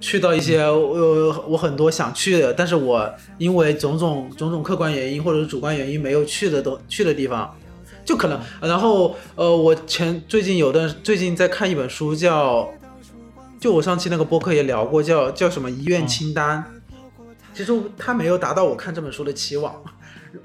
[0.01, 3.09] 去到一些呃我很多想去的，但是我
[3.39, 7.55] 因为种种种种客观原因或者是主观原因没有去的都去的地方。
[8.05, 12.69] 就可能，然后呃，我前最近有段最近在看一本书叫，
[13.61, 16.65] 就我上期那个播客也聊过，叫叫什么遗愿清单。
[17.55, 19.75] 其实他没有达到我看这本书的期望。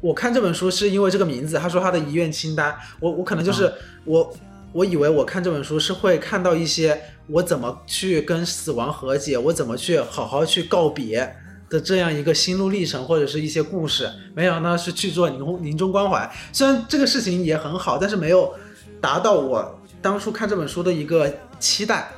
[0.02, 4.34] 我看这本书是因为这个名字，他说他的遗愿清单，我我可能就是、我
[4.74, 11.34] 我以为我看这本书是会看到一些我怎么去跟死亡和解，我怎么去好好去告别，
[11.70, 16.30] 的这样一个心路历程或者是一些故事，没想到是去做临临终关怀。
[16.52, 18.54] 虽然这个事情也很好，但是没有
[19.00, 22.10] 达到我当初看这本书的一个期待。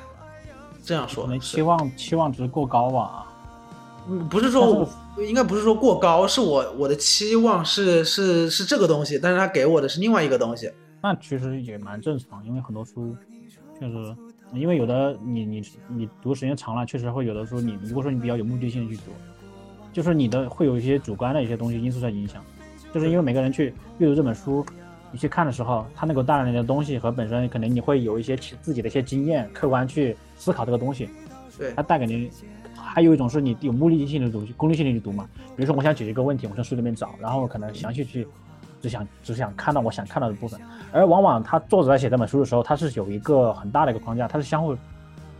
[0.83, 3.27] 这样说可，能期望期望值过高吧。
[4.09, 10.71] 嗯，不是说我应该不是说过高，是我我的期望是是是这个东西，但是他给我的是另外一个东西。
[11.01, 13.15] 那其实也蛮正常，因为很多书
[13.79, 14.15] 确实，
[14.51, 19.11] 因为有的你你你读时间长了，确实会有的书你如果说你比较有目的性的去读，
[19.93, 22.43] 就是你的会有一些主观的一些东西因素在影响，
[22.91, 24.65] 就是因为每个人去阅读这本书，
[25.11, 31.09] 你去看的时候，它能够带来的东西和本身可能你会有一些自己的一些经验，客观去思考这个东西，
[31.57, 32.31] 对它带给你。
[32.83, 35.27] 还有一种是你有目的性的读，功利性的去读嘛。
[35.55, 38.27] 比如说，我想解决一个问题，我从书里面找，然后可能详细去，
[38.81, 40.59] 只想只想看到我想看到的部分。
[40.91, 44.75] 而往往他作者在写这本书的时候，他是有一个很大的一个框架，它是相互，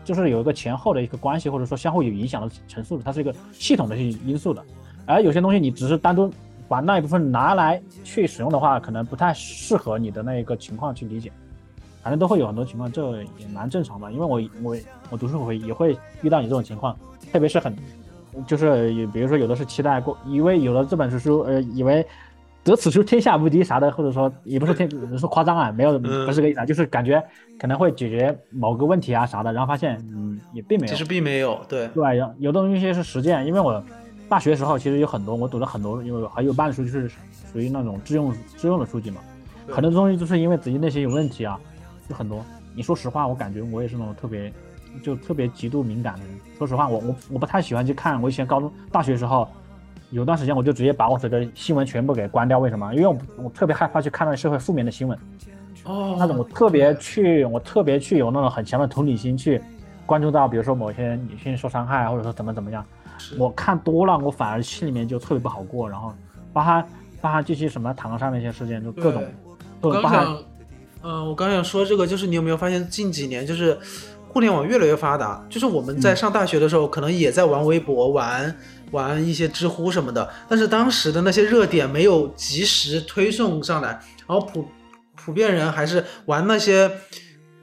[0.04, 4.63] 就是有一个前后的一个关系，或者说相互有影响的陈述的，它是一个系统的因素的。
[5.06, 6.32] 而有些东西你只是单独
[6.67, 11.32] 把那一部分拿来去使用的话，可能不太适合你的那一个情况去理解。
[12.02, 14.12] 反正都会有很多情况，这也蛮正常的。
[14.12, 14.78] 因为我我
[15.10, 16.96] 我读书会也会遇到你这种情况，
[17.32, 17.76] 特别是很，
[18.48, 22.06] 就是有比如说有的是期待过，以为有了这本书书，呃，以为
[22.64, 27.24] 得此书天下无敌啥的，或者说也不是天，是夸张啊，没有不是这个意思啊，就是感觉
[27.60, 33.84] 可能会解决某个问题啊啥的，然后发现嗯也并没有，其实并没有，对对，有有的东西是实践，因为我
[34.28, 37.10] 大学时候其实有很多我读了很多，因为还有半书就是
[37.52, 39.22] 属于那种自用自用的书籍嘛，
[39.68, 41.60] 很多东西就是因为自己内心有问题啊。
[42.10, 42.43] 就很多。
[42.74, 44.52] 你说实话，我感觉我也是那种特别，
[45.04, 46.30] 就特别极度敏感的人。
[46.58, 48.22] 说实话，我我我不太喜欢去看。
[48.22, 49.48] 我以前高中、大学时候，
[50.10, 52.58] 有段时间我就直接把我这个新闻全部给关掉。
[52.58, 52.93] 为什么？
[52.95, 55.17] 因为我我特别害怕去看那社会负面的新闻。
[55.86, 59.62] 哦，那种我特别去，我特别去有那种很强的同理心去
[60.06, 62.84] 关注到，比如说某些女性受伤害，或者说怎么怎么样。
[63.17, 65.89] 是我看多了，我反而心里面就特别不好过。
[65.89, 66.13] 然后，
[66.54, 66.86] 包含
[67.22, 69.24] 包含这些什么唐山的一些事件，就各种
[69.82, 70.38] 各我刚种包含想，
[71.02, 73.78] 嗯、我刚想说这个，就是你有没有发现近几年就是
[74.28, 78.56] 互联网越来越发达，就是我们在上大学的时候，可能也在玩微博、玩
[78.92, 83.90] 玩一些知乎什么的，但是当时的那些热点没有及时推送上来，
[84.28, 84.68] 然后普
[85.16, 86.92] 普遍人还是玩那些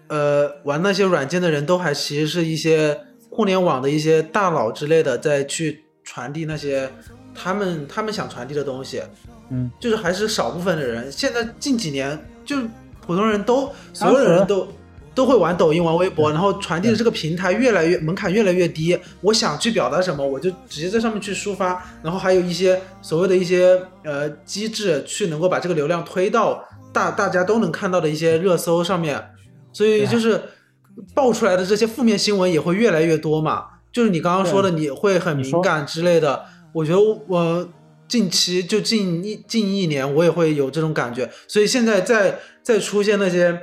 [0.09, 6.91] 呃玩那些软件的人都还其实是一些互联网的一些大佬之类的，在去传递那些
[7.35, 9.03] 他们他们想传递的东西。
[9.51, 11.13] 嗯，就是还是少部分的人。
[11.13, 12.69] 现在近几年，就是
[13.07, 14.67] 普通人都所有的人都
[15.15, 18.99] 都会玩抖音、玩微博，然后传递的这个平台越来越门槛越来越低。
[19.23, 21.83] 我想去表达什么，我就直接在上面去抒发。
[22.03, 29.31] 然后还有一些所谓的一些呃机制，去能够把这个流量推到大大家都能看到的一些热搜上面。
[29.73, 30.41] 所以就是
[31.15, 33.65] 爆出来的这些负面新闻也会越来越多嘛。
[33.91, 36.45] 就是你刚刚说的，你会很敏感之类的。
[36.75, 37.67] 我觉得我
[38.07, 41.31] 近期就近一近一年，我也会有这种感觉。
[41.49, 43.61] 所以现在再再出现那些，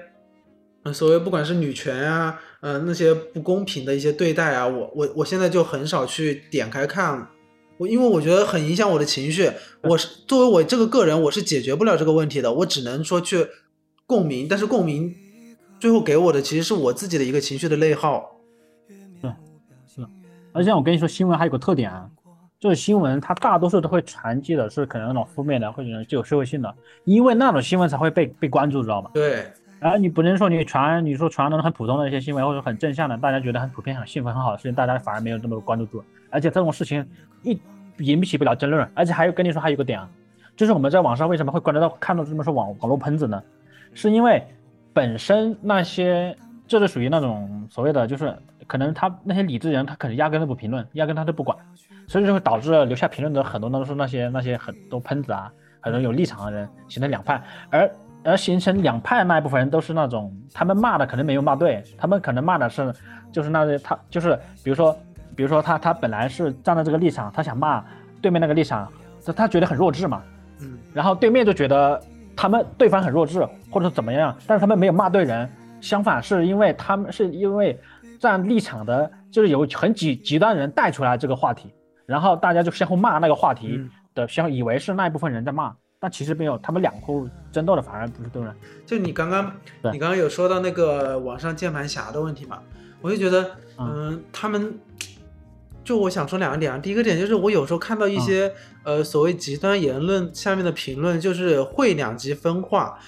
[0.83, 7.27] 呃，所谓不管是女权啊，呃，那些不公平的一些对待啊，我我我现在就很少去点开看。
[7.79, 13.45] 我因为我觉得很影响我的情绪，我是作为我这个个人，我是解决不了这个问题的，我只能说去
[14.05, 15.13] 共鸣，但是共鸣
[15.81, 18.39] 最后给我的其实是我自己的一个情绪的内耗。
[20.53, 22.09] 而且我跟你说，新闻还有个特点啊，
[22.63, 26.73] 就是新闻它大多数都会传递的是可能那种负面的，或者是具有社会性的，
[27.03, 29.11] 因为那种新闻才会被被关注，知道吧？
[29.13, 36.01] 对，而你不能说你传，你说传那种很普通的一些新闻，或者很正向的，大家觉得很普遍、很幸福、很好的事情，大家反而没有那么关注度。
[36.29, 37.05] 而且这种事情
[37.41, 37.59] 一
[37.97, 40.09] 引起不了争论，而且还有跟你说还有一个点啊，
[40.55, 43.43] 就是我们在网上为什么会关注到看到这么说网网络喷子呢？
[43.93, 44.41] 是因为
[44.93, 46.33] 本身那些
[46.65, 48.33] 这是属于那种所谓的就是
[48.67, 51.57] 可能他那些理智人他可能压根都不评论，压根他都不管，
[52.07, 57.89] 所以就会导致留下评论的很多都是那些那些很多喷子啊，很多有立场的人形成两派，而
[58.23, 62.93] 而形成两派的那一部分人都是那种他们骂的可能没有骂对，他们可能骂的是
[63.31, 64.97] 就是那些他就是比如说
[65.35, 67.83] 比如说他他本来是站在这个立场，他想骂
[68.21, 68.91] 对面那个立场，
[69.25, 70.21] 他他觉得很弱智嘛，
[70.61, 72.01] 嗯，然后对面就觉得
[72.35, 75.49] 他们对方很弱智，或者是怎么样，但是他们没有骂对人，
[75.81, 77.77] 相反是因为他们是因为
[78.19, 81.73] 站立场的，就是有很极极端人带出来这个话题，
[82.05, 83.89] 然后大家就相互骂那个话题嗯。
[84.15, 89.51] 的，相以为是那一部分人在骂，但其实没有，他们两户争斗的反而不是对人，就你刚刚
[89.91, 92.59] 你刚刚有说到那个网上键盘侠的问题嘛，
[93.01, 94.09] 我就觉得，嗯。
[94.11, 94.77] 嗯、他们，
[95.83, 102.99] 就我想说两个点啊，第一个点就是我有时候看到一些、呃所谓极端言论下面的评论，就是会两极分化。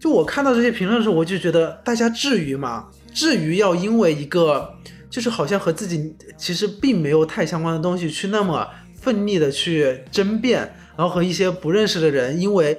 [0.00, 2.88] 就我看到这些评论的时候，我就觉得大家至于吗？
[3.12, 4.74] 至于要因为一个
[5.14, 8.68] 就是好像和自己其实并没有太相关的东西去那么
[9.00, 10.62] 奋力的去争辩，
[10.96, 12.76] 然后和一些不认识的人，因为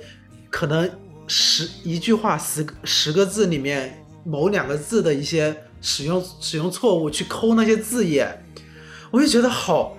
[0.49, 0.89] 可能
[1.27, 8.43] 十一句话十十个字里面某两个字的一些使用使用错误去抠那些字眼，
[9.11, 9.95] 我就觉得好，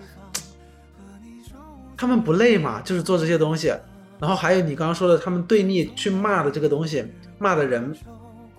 [1.96, 3.72] 他们不累嘛，就是做这些东西。
[4.20, 7.02] 然后还有你刚刚说的，他们对立去骂的这个东西，
[7.38, 7.96] 骂的人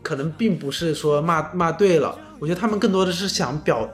[0.01, 3.89] 可能并不是说骂骂对了，我觉得他们更多的是想表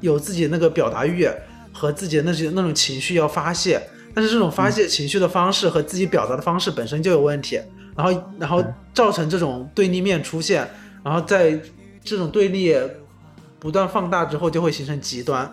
[0.00, 1.28] 有自己那个表达欲
[1.72, 3.80] 和自己的那些那种情绪要发泄，
[4.14, 7.60] 但是这种发泄情绪的方式和自己表达的方式本身就有问题，
[7.96, 10.68] 然后然后造成这种对立面出现，
[11.04, 11.60] 然后在
[12.02, 12.76] 这种对立
[13.58, 15.52] 不断放大之后，就会形成极端。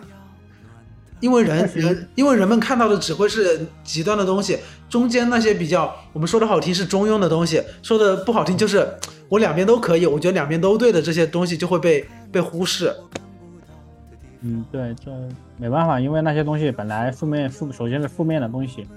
[1.21, 4.59] 因为人人，因为人们看到的只会是极端的东西，
[4.89, 8.87] 中间那些比较我们说的好听是中庸的东西，说的不好听就是
[9.29, 12.93] 我两边都可以，我觉得两边都对的这些东西就会被被忽视。
[14.41, 15.11] 嗯，对，这
[15.57, 18.87] 没办法，因为那些东西本来负面负，首先是负面的东西，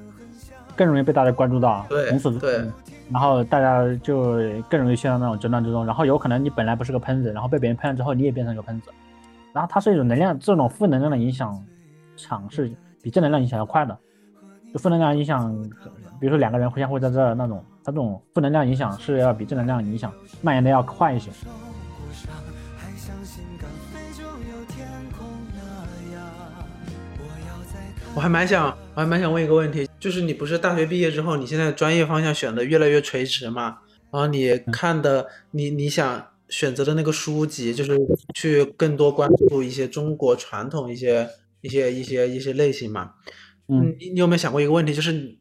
[0.76, 2.64] 更容易被大家关注到，对，从此对，
[3.10, 4.36] 然后大家就
[4.68, 8.90] 更容易陷入那种争端之中，然后有可能你本来不是个喷子，然后被别人喷了之后，你也变成一个喷子，
[9.52, 11.58] 然后它是一种能量，这种负能量的影响。
[12.20, 12.68] 场是
[13.00, 13.96] 比正能量影响要快的，
[14.72, 15.54] 就负能量影响，
[16.18, 20.12] 比如说两个人互相会在这那种，它这种负能量影响是要比正能量影响
[20.42, 21.30] 蔓延的要快一些。
[28.14, 33.78] 我还蛮想，我还蛮想问一个问题，就是你不是大学毕业之后，你现在专业方向选的越来越垂直嘛？
[34.10, 37.98] 然后你看的，你你想选择的那个书籍，就是
[38.34, 41.26] 去更多关注一些中国传统一些。
[41.60, 43.14] 一些一些一些类型嘛，
[43.66, 45.36] 嗯，你你有没有想过一个问题，就是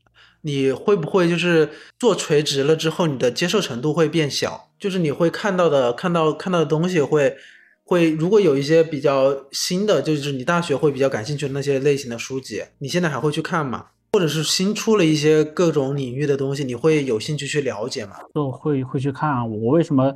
[0.48, 1.70] 你会不会就是
[2.00, 7.36] 做垂直了之后，你的接受程度会变小，就是你会看到的看到看到的东西会
[7.84, 13.88] 会，如果有一些比较新的，就是你大学会比较感兴趣的那些类型的书籍，你现在还会去看吗？
[14.14, 18.16] 或者是新出了一些各种领域的东西，你会有兴趣去了解吗？
[18.34, 20.16] 就会会去看啊，我为什么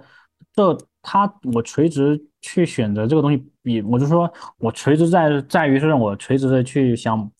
[0.55, 2.19] 这他我垂直。
[2.43, 4.27] 去选择这个东西，比我就说，
[4.57, 7.31] 我垂直在在于是让我垂直的去想，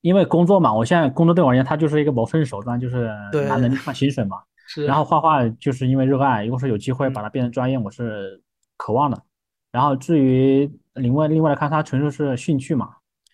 [0.00, 3.10] 因为工作嘛，我现在工作对我而言，它就是一个谋生手段，就是
[3.48, 4.38] 拿能力换薪水嘛。
[4.68, 4.84] 是。
[4.84, 8.42] 然后画画就是因为热爱，如果说有机会把它变成专业，我是
[8.76, 9.20] 渴望的。
[9.72, 12.90] 然后至于另外另外来看，它纯粹是兴趣嘛，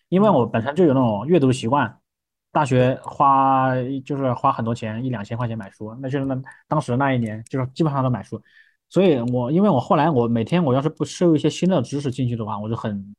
[0.09, 1.99] 因为我本身就有那种阅读习惯，
[2.53, 3.73] 大学花
[4.05, 8.41] 就是花很多钱，一两千块钱买书，那就是那当时那一年就是基本上都买书。
[8.89, 13.15] 所以，我因为我后来我每天我要是不摄入一些新的知识进去的话，我就很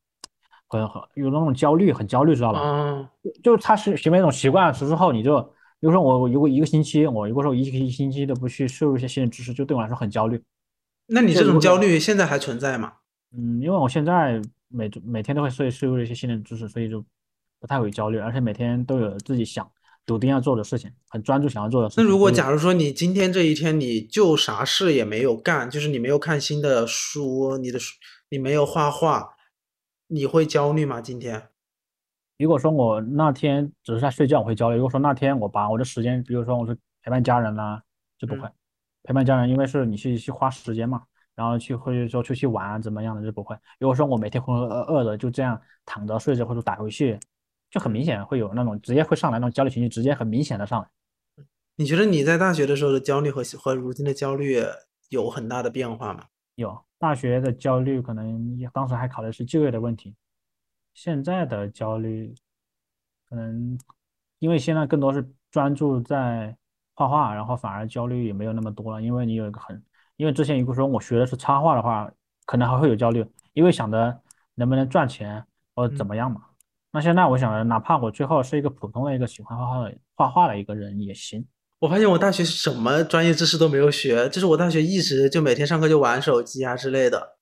[0.67, 2.59] 很很有那种焦虑，很焦虑，知道吧？
[2.61, 3.07] 嗯，
[3.43, 5.39] 就他是形成一种习惯之后，你就
[5.79, 10.41] 比如说我如果一个星期，我如果说一个一星期都不去摄入一些新的知识，就对我来说很焦虑。
[11.07, 12.93] 那你这种焦虑现在还存在吗？
[13.37, 17.03] 嗯，因为我现在每每天都会摄摄入一些新的知识，所以就
[17.59, 19.69] 不太会焦虑，而且每天都有自己想。
[20.07, 21.89] 笃定要做的事情，很专注想要做的。
[21.89, 27.95] 事那如果假如说你今天这一天你就啥事也没有干，就是你没有看新的书，你的书
[28.29, 29.34] 你没有画画，
[30.15, 31.01] 你会焦虑吗？
[31.01, 31.49] 今天？
[32.37, 34.77] 如果说我那天只是在睡觉，我会焦虑。
[34.77, 37.83] 如果说那天我把我的时间，比如说我是陪伴家人啦，
[38.17, 38.49] 就不会
[39.03, 41.03] 陪伴家人，因为是你去去花时间嘛，
[41.35, 43.57] 然后去或者说出去玩怎么样的就不会。
[43.77, 47.19] 如果说我每天浑浑噩噩的就这样躺着睡着或者打游戏。
[47.71, 50.87] 就很明显会有那种直接会上来那种焦虑情绪，直接很明显的上来。
[51.75, 54.63] 你觉得你在大学的时候的焦虑和和如今的焦虑
[55.09, 56.23] 有很大的变化吗？
[56.55, 60.15] 有，大学的焦虑可能当时还考虑是就业的问题，
[60.93, 62.33] 现在的焦虑
[63.29, 63.77] 可能
[64.39, 66.55] 因为现在更多是专注在
[66.93, 69.01] 画画，然后反而焦虑也没有那么多了。
[69.01, 69.83] 因为你有一个很，
[70.15, 72.09] 因为之前如果说我学的是插画的话，
[72.45, 74.21] 可能还会有焦虑，因为想着
[74.53, 75.45] 能不能赚钱
[75.75, 76.45] 或者怎么样嘛。
[76.91, 81.45] 那现在我想，哪怕我最后是一个普通的一个喜欢画画的画画的一个人也行。
[81.85, 87.37] 我发现我大学什么专业知识都没有学，就是我大学一直就每天上课就玩手机啊之类的，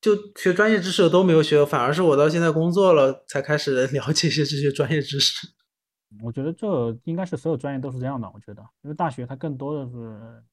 [0.00, 5.48] 就学专业知识都没有学，反而是我到现在工作了才开始了解一些这些专业知识。
[6.22, 8.30] 我觉得这应该是所有专业都是这样的。
[8.32, 10.44] 我觉得，因为大学它更多的是，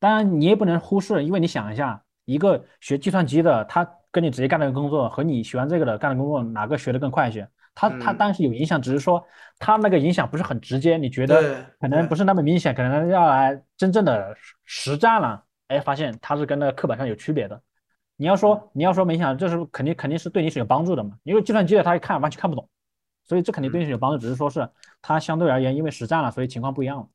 [0.00, 7.48] 当然你也不能忽视，因为你想一下，一个学计算机的，他跟你直接干那个工作和你学完这个的干的工作，哪个学的更快一些？
[7.74, 9.24] 他他当然是有影响，只是说
[9.58, 17.60] 他那个影响不是很直接，你觉得可能不是那么明显，可能要来真正的实战了，哎，发现他是跟那个课本上有区别的。
[18.16, 22.68] 你要说你要说没影响，这是肯定肯定是对你是有帮助的嘛，因为计算机的他一看完全看不懂，
[23.24, 24.68] 所以这肯定对你是有帮助，只是说是
[25.00, 27.08] 他相对而言因为实战了，所以情况不一样了。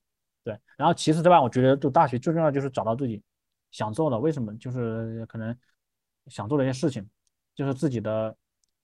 [0.44, 3.22] 对，然后其次之外，我觉得读大学最重要就是找到自己
[3.72, 5.56] 想做的，为什么就是可能
[6.28, 7.08] 想做的一些事情，
[7.56, 8.36] 就是自己的。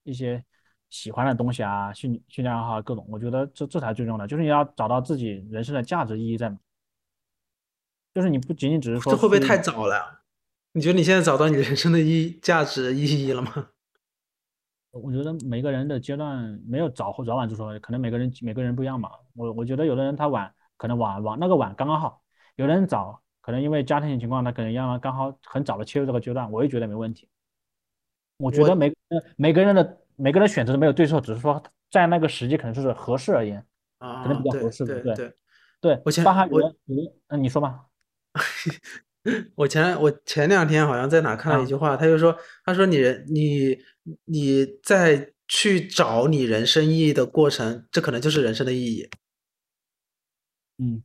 [0.06, 0.44] 一些
[0.94, 6.56] 喜欢的东西啊，兴兴趣爱好啊各种，我觉得这这才最重要的，就是你要找到自己人生的价值意义在哪，
[8.14, 10.20] 就是你不仅仅只是说这会不会太早了？
[10.70, 13.70] 你觉得你现在找到你人生的意义价值意义了吗？
[14.94, 19.10] 我觉得每个人的阶段没有早或早晚之说，可能每个人每个人不一样嘛。
[19.34, 22.22] 我我觉得有的人他晚，可能晚晚那个晚刚刚好；
[22.54, 27.28] 有的人早，可能因为家庭情况，他可能要刚好很早的切入这个阶段，我也觉得没问题。
[28.36, 33.64] 我觉得每个人每个人的每个人选择都没有对错，只是说在那个时机可能就是合适而言，
[33.98, 35.34] 啊，可能比较对合适对对对。
[35.80, 36.74] 对，我前我
[37.28, 37.80] 嗯，你说吧。
[39.54, 43.76] 我前我前两天好像在哪看了一啊句话，他就说，他说你人你
[44.24, 49.08] 你在去找你人生意义的过程，这可能就是人生的意义，
[50.78, 51.02] 嗯，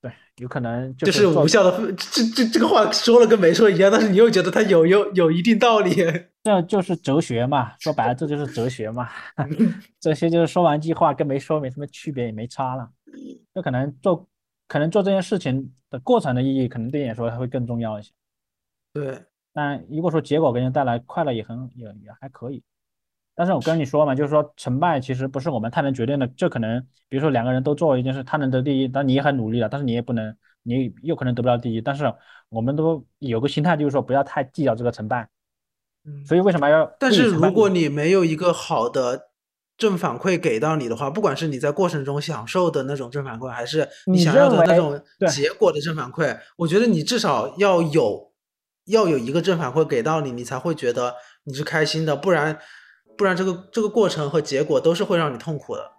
[0.00, 1.92] 对，有可能就就是是做无效的。
[1.94, 5.94] 这这这个话说了跟没说一样，但是你又觉得它有有有一定道理。
[6.42, 9.08] 这就是哲学嘛，说白了这就是哲学嘛。
[10.00, 12.90] 这些就是说完计划跟没说没什么区别，也没差了。
[13.54, 14.26] 就可能做，
[14.66, 18.10] 可能做这件事情的过程的意义，可能对你来说会更重要一些。
[18.92, 19.22] 对，
[19.52, 22.62] 但如果说结果给人带来快乐，也很也也还可以。
[23.34, 26.26] 但是我跟你说嘛，就是说成败其实不是我们太能决定的。
[26.26, 31.80] 这可能，比如说两个人都做一件事，他能得第一，但你也很努力了，但是你也不能，你又可能得不到第一。
[31.80, 32.12] 但是
[32.48, 35.28] 我们都有个心态，就是说不要太计较这个成败。
[36.04, 36.84] 嗯所以为什么要？
[36.98, 39.28] 但是如果你没有一个好的
[39.76, 48.32] 正反馈给到你的话，不管是你在过程中享受的那种正反馈，还是你你想要的那种结果的正反馈，我觉得你至少要有
[48.86, 52.58] 要有一个正反馈给到你，你才会觉得你是开心的，不然
[53.16, 55.90] 不然这个这个过程和结果都是会让你痛苦的。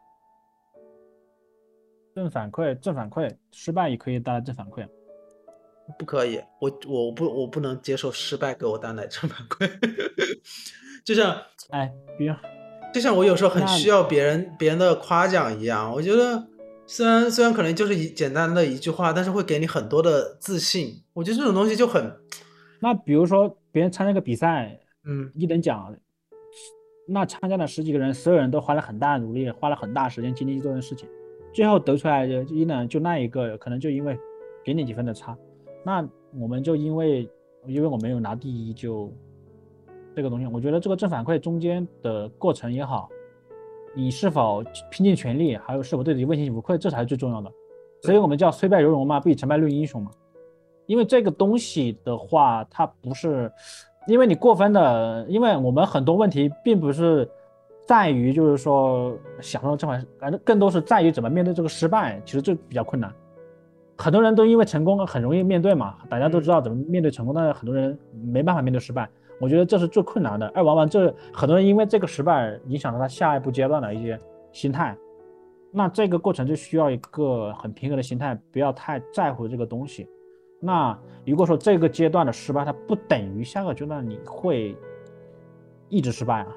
[2.13, 4.87] 正反馈，正反馈，失败也可以带来正反馈。
[5.97, 9.69] 不可以，我我不我不能接受失败给我带来正反馈，
[11.05, 11.35] 就像
[11.69, 12.33] 哎，比如
[12.93, 16.47] 就像我有时候很需要别人别人的夸奖一样，我觉得
[16.85, 21.03] 虽然虽然可能就是一简单的一句话，但是会给你很多的自信。
[21.13, 22.11] 我觉得这种东西就很，
[22.79, 25.95] 那比如说别人参加个比赛，嗯一等奖，
[27.07, 31.07] 那参加了十几个人，所有人都花了很大的努力，花了很大时间精力去做这件事情，
[31.53, 34.17] 最后得出来的一呢，就那一个，可能就因为
[34.63, 35.37] 给你几分的差，
[35.84, 36.07] 那
[36.39, 37.29] 我们就因为
[37.65, 39.11] 因为我没有拿第一就
[40.15, 43.09] 这个东西，我觉得这个正反馈中间的过程也好，
[43.95, 47.51] 你是否拼尽全力，还有是否对自己问心无愧，这才是最重要的。
[48.01, 50.11] 所以我们叫虽败犹荣嘛，不以成败论英雄嘛。
[50.86, 53.49] 因为这个东西的话，它不是，
[54.07, 57.25] 因为你过分的，因为我们很多问题并不是
[57.88, 63.13] 在于就是说享受这款，反正更多是在于怎么面对这个失败，其实这比较困难。
[63.97, 69.09] 很多人都因为成功很容易面对嘛，大家都知道怎么面对成功，但是很多人没办法面对失败。
[69.39, 74.17] 我觉得这是最困难的，而往往这很多人因为这个失败影响了他下一步阶段的一些
[74.51, 74.95] 心态。
[75.71, 80.07] 那这个过程就需要一个很平和的心态，不要太在乎这个东西。
[80.59, 84.77] 那如果说这个阶段的失败，它不等于下个阶段你会
[85.89, 86.47] 一直失败啊。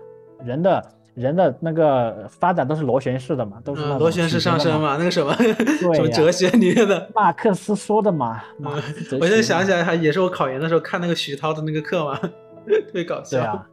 [0.44, 0.82] 人的
[1.16, 4.38] 人的那个发展都是螺旋式的嘛，都是嗯，螺旋式。
[4.38, 5.32] 上升嘛，那个什么
[5.94, 7.10] 什么哲学里面的。
[7.14, 12.16] 马克思说的嘛，马克思哲我现在想起来，还也是我考研的时候看那个徐涛的那个课嘛，
[12.68, 13.38] 特别搞笑。
[13.38, 13.66] 对啊，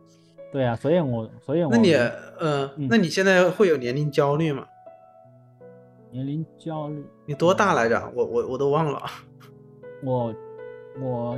[0.54, 1.94] 对啊，所以我所以我那你，
[2.40, 4.66] 嗯那你现在会有年龄焦虑吗？
[6.12, 8.02] 年龄焦虑，你多大来着？
[8.16, 9.02] 我我我都忘了。
[10.04, 10.34] 我
[11.02, 11.38] 我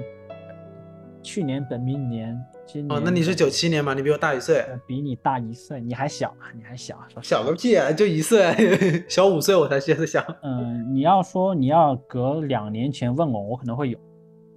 [1.23, 3.93] 去年本命年，今哦，那你是本九七年嘛？
[3.93, 4.59] 你比我大一岁。
[4.59, 8.53] 呃比你大一岁，你还小啊，你还小小个屁啊，就一岁，
[9.07, 10.23] 小五岁我才现在想。
[10.41, 13.99] 嗯，你要说你要隔两年前问我，我可能会有。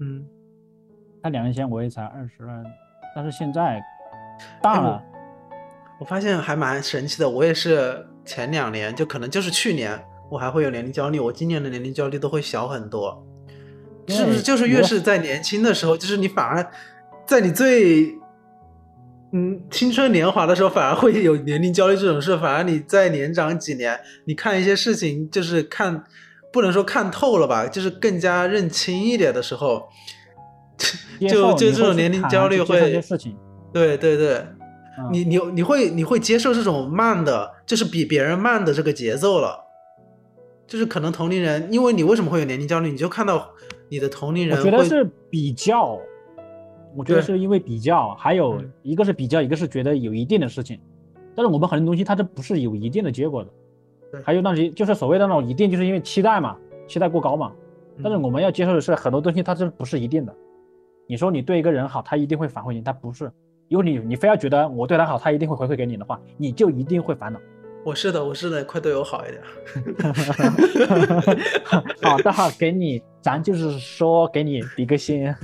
[0.00, 0.24] 嗯，
[1.22, 2.64] 他两年前我也才二十二，
[3.14, 3.80] 但是现在
[4.62, 5.02] 大哎我了，
[6.00, 10.00] 我发现还蛮神奇的，我也是前两年，就可能就是去年，
[10.30, 13.24] 我还会有年龄焦虑，我今年的年龄焦虑都会小很多。
[14.06, 16.66] 是不是就是越是在年轻的时候，就是你反而
[17.28, 18.16] 在你最
[19.32, 22.34] 嗯青春年华的时候，反而会有年龄焦虑这种事。
[22.38, 26.02] 反而你再年长几年，你看一些事情，就是看
[26.50, 29.86] 不能说看透了吧，就是更加认清一点的时候，
[31.20, 32.98] 就就这种年龄焦虑会，
[33.74, 34.36] 对对对，
[34.98, 39.66] 嗯你你你会你会接受这种慢的，就是比别人慢的这个节奏了。
[40.66, 42.90] 就是可能同龄人，因为你为什么会有年龄焦虑？
[42.90, 43.50] 你就看到
[43.90, 45.98] 你的同龄人会，我觉得是比较，
[46.96, 48.72] 我觉得是因为比较，还有嗯。
[48.82, 50.78] 一个是比较，一个是觉得有一定的事情，
[51.34, 53.50] 但是我们很多东西它这不是有一定的结果的
[54.12, 57.52] 对，还有那些就是所谓的那种一定，就是因为期待嘛，期待过高嘛，
[58.02, 60.34] 但是嗯我们要接受的是很多东西它这不是一定的。
[61.06, 63.30] 你说你对一个人好，他一定会反馈你，他不是，
[63.68, 67.38] 如果你你非要觉得我对他好，他一定会回馈给你的话，你就一定会烦恼。
[67.84, 69.42] 我是的，我是的，快对我好一点。
[72.02, 75.34] 好的，给你，咱就是说给你比个心，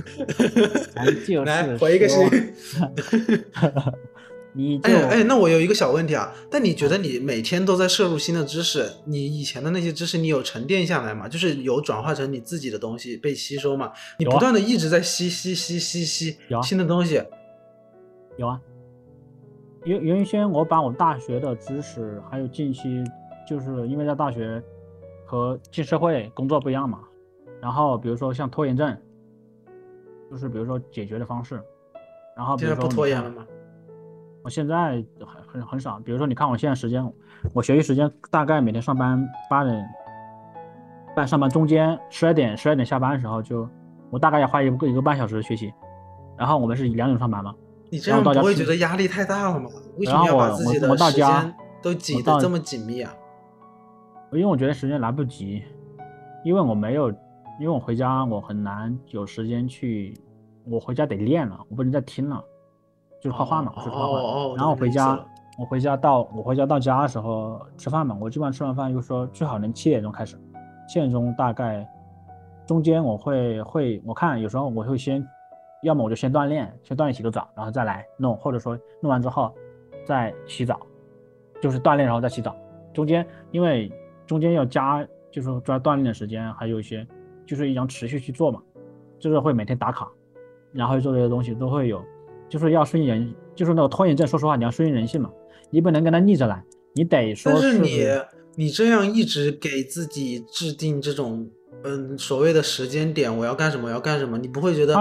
[0.93, 2.29] 咱就是来回一个心。
[4.57, 11.27] 你就哎哎，那我有一个小问题啊，但你觉得你每天都在摄入新的知识，你以前的那些知识你有沉淀下来吗？
[11.27, 13.91] 就是有转化成你自己的东西被吸收吗？
[14.17, 17.21] 你不断的一直在吸吸吸吸吸新的东西，
[18.37, 18.57] 有啊，
[19.85, 23.03] 原原先我把我大学的知识，还有近期，
[23.47, 24.61] 就是因为在大学
[25.25, 26.99] 和进社会工作不一样嘛，
[27.61, 28.97] 然后比如说像拖延症，
[30.31, 31.61] 就是比如说解决的方式，
[32.35, 33.45] 然后比如说现在不拖延了吗？
[34.43, 37.07] 我现在很很很少，比如说你看我现在时间，
[37.53, 39.85] 我学习时间大概每天上班八点
[41.15, 43.69] 半上班，中间十二点十二点下班的时候就
[44.09, 45.71] 我大概要花一个一个半小时学习，
[46.35, 47.53] 然后我们是两点上班嘛，
[47.95, 49.69] 你这样不会然后到家吃觉得压力太大了吗？
[49.97, 53.13] 为什么要把我我自己的时间都挤得这么紧密啊？
[54.33, 55.63] 因为我觉得时间来不及，
[56.43, 57.09] 因为我没有，
[57.57, 60.13] 因为我回家我很难有时间去，
[60.69, 62.43] 我回家得练了，我不能再听了，
[63.21, 64.05] 就是画画嘛，哦是画画。
[64.05, 65.17] 哦哦然后我回家
[65.57, 70.35] 我回家到我回家到家的时候吃饭嘛，我基本上吃完饭就说最好能七点钟开始，
[70.89, 71.87] 七点钟大概
[72.67, 75.25] 中间我会会我看有时候我会先，
[75.85, 79.53] 要么我就先锻炼，先锻炼洗个澡，然后再来弄，或者说弄完之后
[80.05, 80.79] 再洗澡，
[81.61, 82.55] 就是锻炼然后再洗澡。
[82.93, 83.91] 中间因为
[84.25, 87.05] 中间要加就是抓锻炼的时间，还有一些
[87.45, 88.61] 就是一样持续去做嘛，
[89.19, 90.09] 就是会每天打卡，
[90.73, 92.03] 然后做这些东西都会有，
[92.49, 95.29] 就是要顺应人，就是那个拖延症，说实话你要顺应人性嘛，
[95.69, 96.63] 你不能跟他逆着来，
[96.93, 98.07] 你得说但是是你
[98.55, 101.47] 你这样一直给自己制定这种
[101.83, 104.95] 嗯所谓的时间点，我要干什么，我要干什么，你不会觉得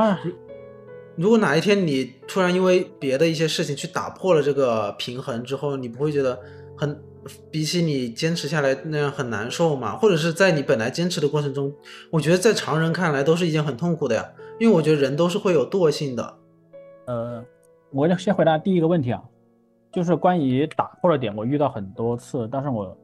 [1.17, 6.39] 如果哪一天你突然因为别的一些事情去打破了这个平衡之后，你不会觉得
[6.77, 7.01] 很
[7.51, 9.97] 比起你坚持下来那样很难受吗？
[9.97, 11.73] 或者是在你本来坚持的过程中，
[12.11, 16.35] 我觉得在常人看来都是一件很痛苦的呀，因为我觉得人都是会有惰性的。
[17.07, 17.45] 呃，
[17.91, 19.23] 我就先回答第一个问题啊，
[19.93, 22.97] 就是关于打破的点，我遇到很多次，但是我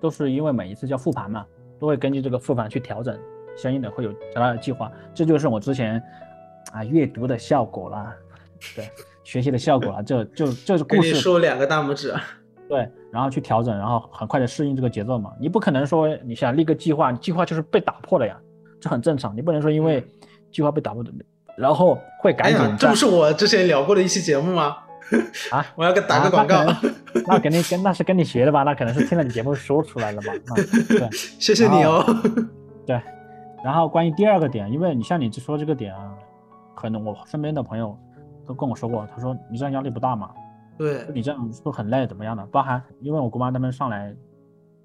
[0.00, 1.44] 都是因为每一次叫复盘嘛，
[1.78, 3.18] 都会根据这个复盘去调整，
[3.56, 6.02] 相应的会有较大的计划，这就是我之前
[6.72, 8.12] 啊阅读的效果啦，
[8.76, 8.88] 对，
[9.24, 12.14] 学习的效果啦，这就就是给你故事竖两个大拇指，
[12.68, 15.32] 对，然后去调整，然后很快的适应这个节奏嘛。
[15.40, 18.36] 你不可能说你想立个计划，计划就是被打破了呀，
[18.80, 19.34] 这很正常。
[19.36, 20.04] 你不能说因为
[20.52, 21.10] 计划被打破的，
[21.56, 24.76] 然后会嗯哎赶紧呀，这不是我之前聊过的一期节目吗？
[25.50, 26.64] 啊， 我要给打个广告，
[27.26, 28.62] 那肯定跟那是跟你学的吧？
[28.64, 30.32] 那可能是听了你节目说出来了吧？
[30.48, 30.52] 啊，
[30.88, 31.08] 对
[31.40, 32.04] 谢谢你哦。
[32.84, 33.00] 对。
[33.64, 36.12] 然后关于第二个点，因为你像你说这个点啊，
[36.78, 37.98] 可能我身边的朋友
[38.46, 40.30] 都跟我说过，他说你这样压力不大吗？
[40.76, 42.46] 对，你这样是不是很累，怎么样的？
[42.46, 44.14] 包含因为我姑妈他们上来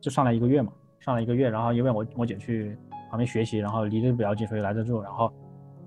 [0.02, 2.76] 就上来一个月嘛，上来一个月，然后因为我我姐去
[3.12, 5.32] 旁边学习，然后离得比较近，所以来这住，然后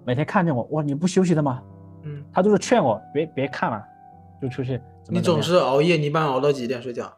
[0.05, 1.61] 每天看见我，哇，你不休息的吗？
[2.05, 3.85] 嗯，他都是劝我别别看了，
[4.41, 7.13] 就出去怎么你总是熬夜，你一般熬到几点睡觉？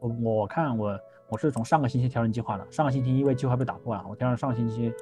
[0.00, 4.92] 我我看我我是从上个星期调整计划的，上个星期因为计划被打破了，我调整上个星期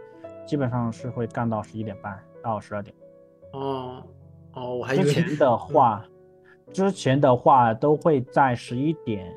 [0.47, 2.95] 基本上是会干到十一点半到十二点。
[3.53, 4.03] 哦
[4.53, 6.05] 哦，我还以为之前的话，
[6.73, 9.33] 之前的话都会在十一点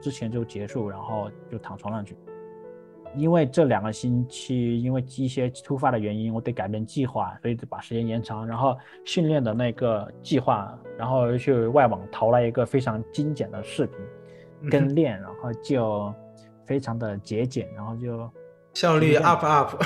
[0.00, 2.16] 之前就结束，然后就躺床上去。
[3.14, 8.46] 因为这两个星期因为一些突发的原因，我得改变计划，所以得把时间延长。
[8.46, 8.74] 然后
[9.04, 16.14] 训练的那个计划，然后又去外网淘了一个非常精简的视频跟练，然后就
[16.64, 18.30] 非常的节俭，然后就
[18.72, 19.82] 效率 up up。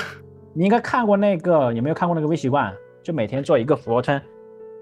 [0.57, 2.73] 你应该看过那个有没有看过那个微习惯？
[3.03, 4.19] 就每天做一个俯卧撑，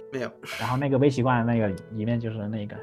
[0.09, 2.77] 没有，然后那个微习惯那个里面就是那个，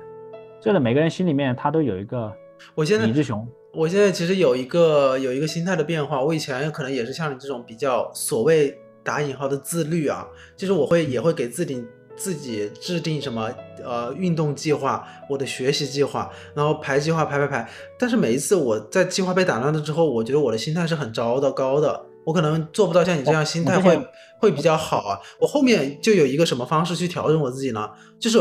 [0.61, 2.31] 就是每个人心里面他都有一个
[2.75, 11.83] 我现在李志雄，我现在其实有一个有一个心态的变化，我以前可能也是像你这种比较所谓打引号的自律啊，就是我会也会给自己
[12.15, 13.51] 自己制定什么
[13.83, 17.67] 呃运动计划，我的学习计划，然后排计划排排排，
[17.99, 23.99] 但是每一次我在计划被打乱了之后，我觉得我的心态是很糟的高的，我可能做不到像你这样心态会
[24.41, 25.19] 会比较好啊。
[25.41, 27.89] 我后面就有一个什么方式去调整我自己呢？
[28.21, 28.39] 就是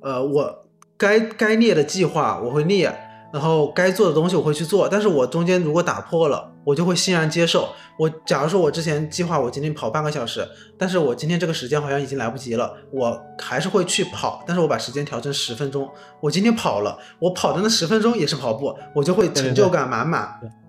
[0.00, 2.94] 呃我该该列的计划我会列。
[3.32, 7.70] 然后该做的东西我会去做，但是我中间如果打破了，我就会欣然接受。
[7.98, 10.46] 我假如说我之前计划我今天跑半个小时，
[10.76, 15.88] 但是我今天这个时间好像已经来不及了，我还是会去跑，但是我把时间调成十分钟。
[16.20, 20.36] 我今天跑了，我跑的那十分钟也是跑步，我就会成就感满满。
[20.38, 20.61] 对对对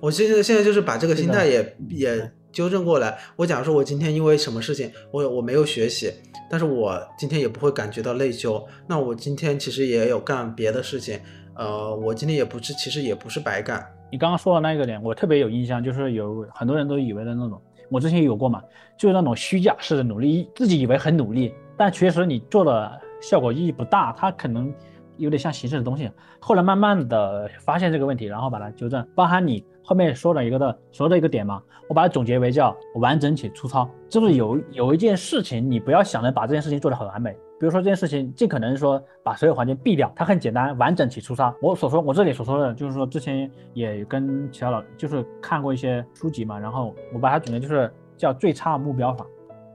[0.00, 3.18] 我现在现在就是把这个心态也也纠正过来。
[3.36, 6.12] 我假如说我今天因为什么事情，我我没有学习，
[6.50, 8.64] 但是我今天也不会感觉到内疚。
[8.86, 11.18] 那我今天其实也有干别的事情，
[11.54, 13.84] 呃，我今天也不是，其实也不是白干。
[14.10, 18.62] 你刚刚说的那个点，我特别有印象，就是有很多人都以为的那种，我之前有过嘛，
[18.96, 24.72] 就是那种虚假式的努力，自己以为很努力，但其实你做的效果意义不大，他可能
[25.18, 26.10] 有点像形式的东西。
[26.40, 37.36] 后来慢慢的发现这个问题，然后把它纠正，包含你后面说的一个的所有的一个点嘛，我把它总结为叫完整且粗糙，就是有有一件事情，你不要想着把这件事情做得很完美。
[37.60, 41.52] 比如说这件事情，尽可能说把所有环节避掉，它很简单，完整且粗糙。
[41.60, 49.26] 我所说，我这里所说的就是说，之前也跟其他老就是看过一些书籍嘛，然后我把它总结就是叫最差目标法。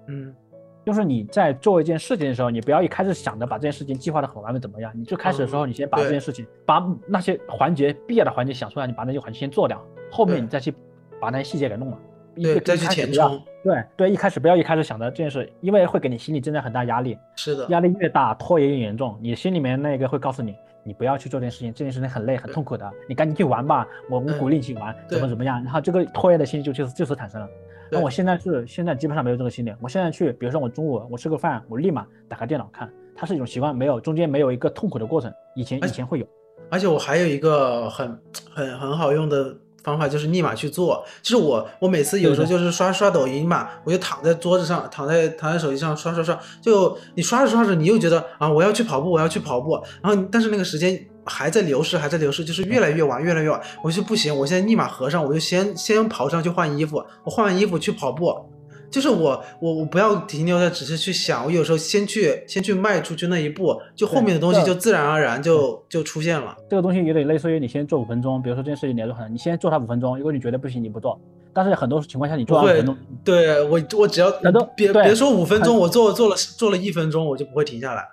[0.07, 0.33] 嗯，
[0.85, 9.81] 就是你在做一件事情的时候，你不要一开始想着把这件事情计划的很完美怎么样，你最开始的时候，你先把这件事情，把那些环节必要的环节想出来，你把那些环节先做掉，
[10.11, 10.73] 后面你再去
[11.19, 11.97] 把那些细节给弄了。
[12.35, 13.39] 对，再去填充。
[13.63, 17.17] 对对，一开始不要一开始想着这件事，因为会给你心里增加很大压力。
[17.35, 19.17] 是的，压力越大，拖延越严重。
[19.21, 25.63] 你心里面那个会告诉你，你不要去做这件事情，这件事情很累很痛苦的，你赶紧去玩吧，我我鼓励你去玩，怎么怎么样。
[25.63, 27.47] 然后这个拖延的心理就就就此产生了。
[27.93, 35.31] 那我现在是现在基本上没有这个心理，我现在去，比如说我中午我吃个饭，我立马打开电脑看，它是一种习惯，没有中间没有一个痛苦的过程。
[35.55, 36.25] 以前以前会有，
[36.69, 38.19] 而且我还有一个很
[38.53, 39.55] 很很好用的。
[39.83, 58.33] 方法就是立马去做，就是我我每次有时候就是刷刷抖音嘛，我就躺在桌子上，躺在躺在手机上刷刷刷，就你刷着刷着，你又觉得啊我要去跑步，我要去跑步，然后但是那个时间还在流失，还在流失，就是越来越晚，越来越晚，我就不行，我现在立马合上，我就先先跑上去换衣服，我换完衣服去跑步。
[58.91, 66.55] 就是我，我我不要停留在只是去想，我有时候先去先去迈出去那一步，就后面的东西就自然而然就就出现了。
[66.69, 71.19] 这个东西有点类似于你先做五分钟，比如说这件事情你要做很，你先做它五分钟，如果你觉得不行，你不做。
[71.51, 74.29] 但是很多情况下你做五分钟，对我我只要
[74.75, 78.07] 别别说五分钟，我做做了做了一分钟，我就不会停下来。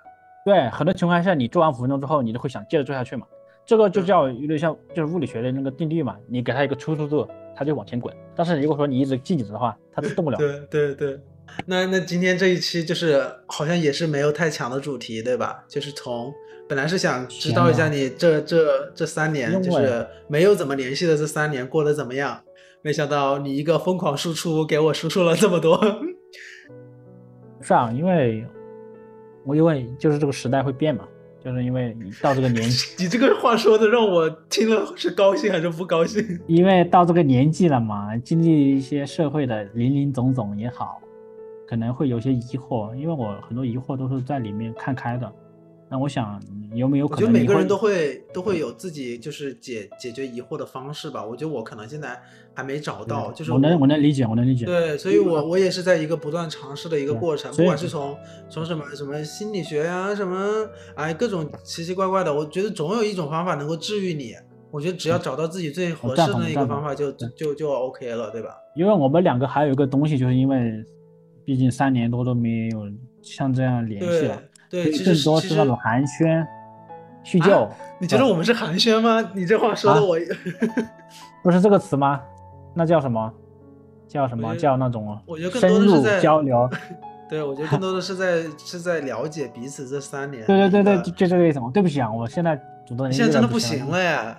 [0.45, 3.25] 对，很多情况下你做完五分钟之后，你都会想接着做下去嘛。
[3.65, 7.27] 这个就叫有点像就是物理学的那个定律嘛，你给它一个初速度。
[7.53, 10.37] 它就往前滚，但是如果说你一直静止的话，它就动不了。
[10.37, 11.19] 对对对，
[11.65, 15.63] 那那今天这一期就是好像也是没有太强的主题，对吧？
[15.67, 16.33] 就是从
[16.67, 22.41] 本来是想知道一下你这这这三年就是没有怎么联系的这三年过得怎么样，
[22.81, 25.79] 没想到你一个疯狂输出给我输出了这么多。
[27.61, 28.47] 是啊，因为
[29.45, 31.07] 我因为就是这个时代会变嘛。
[31.43, 36.23] 就是因为你到这个年纪， 你这个话说的让我听了是高兴还是不高兴？
[36.45, 41.01] 因为到这个年纪了嘛，经历一些社会的林林总总也好，
[41.67, 42.93] 可能会有些疑惑。
[42.93, 45.33] 因为我很多疑惑都是在里面看开的。
[45.89, 46.39] 那我想
[46.73, 47.23] 有没有可能？
[47.23, 51.25] 我觉得每个人都会都会有自己就是解解决疑惑的方式吧。
[51.25, 52.19] 我觉得我可能现在
[52.53, 54.65] 还没找到，就是我能我能理解，我能理解。
[54.65, 58.17] 对，所以我我也是在一个不断尝试的一个过程，不管是从
[58.49, 64.33] 从什么什么心理学呀，什么哎各种奇奇怪怪的，我觉得总有一种方法能够治愈你。
[64.71, 68.55] 我觉得只要找到自己最合适的一个方法，就就就 OK 了，对吧？
[68.73, 70.81] 因为我们两个还有一个东西，就是因为
[71.43, 72.89] 毕竟三年多都没有
[73.21, 74.41] 像这样联系了。
[74.69, 76.47] 对，其实更多是那种寒暄、
[77.23, 77.69] 叙旧。
[77.99, 79.31] 你觉得我们是寒暄吗？
[79.33, 80.17] 你这话说的我，
[81.43, 82.21] 不是这个词吗？
[82.73, 83.31] 那叫什么？
[84.07, 85.17] 叫什么叫那种？
[85.25, 86.69] 我觉得更多的是在交流。
[87.29, 90.45] 对，我觉得更多的是在 是在了解彼此这三年。
[90.45, 91.71] 对对对对，就这个意思嘛。
[91.73, 93.07] 对不起啊，我现在主动。
[93.07, 94.37] 你现在真的不行了呀，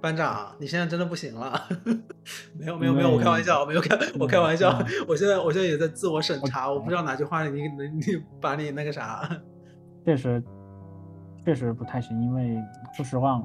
[0.00, 1.68] 班长，你现在真的不行了。
[2.58, 4.76] 没有没有没有，我开玩笑，没有开我开玩笑。
[5.06, 8.02] 我现在我现在也在自我审查，我不知道哪句话你能你
[8.40, 9.28] 把你那个啥。
[10.04, 10.42] 确实，
[11.46, 12.60] 确实不太行，因为
[12.92, 13.40] 说实话，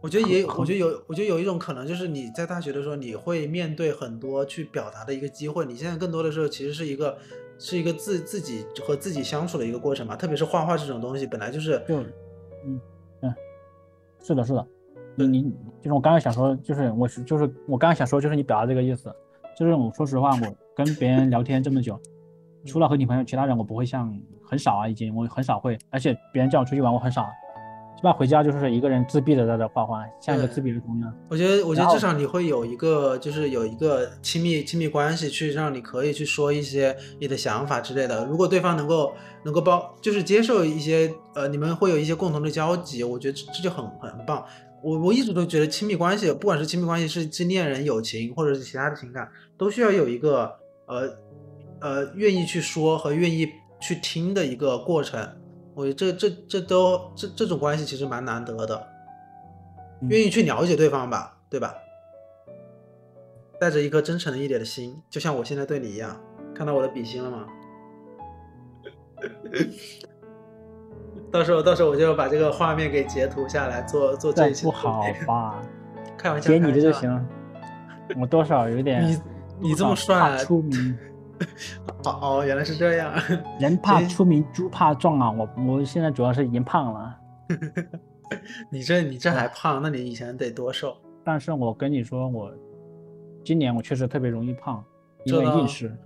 [0.00, 5.66] 我觉得也，我觉得有，我觉得有一种可能，就是你在大学的时候，你会面对很多去表达的一个机会。
[5.66, 7.18] 你现在更多的时候，其实是一个，
[7.58, 10.16] 是一个自自己和自己相处的一个过程嘛。
[10.16, 12.00] 特别是画画这种东西，本来就是，就，
[12.64, 12.80] 嗯
[13.20, 13.34] 嗯，
[14.22, 14.66] 是的，是的，
[15.14, 15.42] 你你
[15.82, 19.14] 就是我刚刚想说，就是我是就是我刚刚想说，就是你表达这个意思，
[19.54, 22.00] 就是我说实话，我跟别人聊天这么久，
[22.66, 24.14] 除了和女朋友，其他人我不会像。
[24.46, 27.22] 很少啊，已经我很少会，而且别人叫我出去玩，我很少，
[27.96, 31.12] 基本上回家就是一个人自闭的在这画画，像一个自闭儿童一样。
[31.30, 38.26] 我觉得，我觉得至少你会有一个，就是有一个亲密亲密关系，去让你可以去说一些你的想法之类的。
[38.26, 44.44] 如果对方能够能够包，就是接受一些，呃，你们会有一些共同的交集，我觉得这就很很棒。
[44.82, 50.54] 我我一直都觉得亲密关系，不管是亲密关系是是恋人、友情，或者是其他的情感，都需要有一个
[50.86, 51.08] 呃
[51.84, 53.48] 呃愿意去说和愿意。
[53.80, 55.20] 去听的一个过程，
[55.74, 58.86] 我觉得这这这都这这种关系其实蛮难得的，
[60.08, 61.74] 愿意去了解对方吧，对吧？
[63.60, 66.18] 带着一颗真诚一点的心，就像我现在对你一样。
[66.54, 67.46] 看到我的笔芯了吗？
[71.30, 74.64] 到时候到时候我就把这个画面给截图下来，做做这一期。
[74.64, 75.60] 不好吧？
[76.16, 77.26] 开玩笑，截你的就行。
[78.18, 79.06] 我多少有点。
[79.06, 79.20] 你
[79.60, 80.96] 你这么帅，出名。
[82.04, 83.12] 哦哦，原来是这样。
[83.60, 85.30] 人怕出名，猪怕壮啊！
[85.30, 87.16] 我我现在主要是已经胖了。
[88.70, 89.80] 你这你这还胖？
[89.82, 90.96] 那你以前得多瘦？
[91.24, 92.52] 但是我跟你说，我
[93.44, 94.82] 今年我确实特别容易胖，
[95.24, 95.96] 因为运势。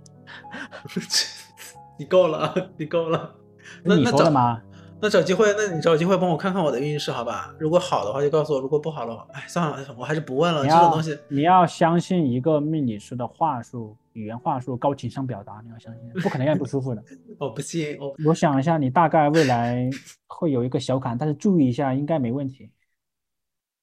[1.97, 3.35] 你够了，你够了。
[3.83, 4.61] 那你说的吗？
[5.01, 7.53] 那找机会，那你找机会帮我看看我的运势，好吧？
[7.57, 10.63] 如果好的话就告诉我，如果不好的话，哎，算了，我还是不问了。
[10.65, 17.03] 这种东西，你要相信一个命理师的话术、语言话术、高情商表达，你要相信，不可能让你不舒服的。
[17.39, 19.89] 我不信，我我想一下，你大概未来
[20.27, 22.69] 会有一个小坎，但是注意一下，应该没问题。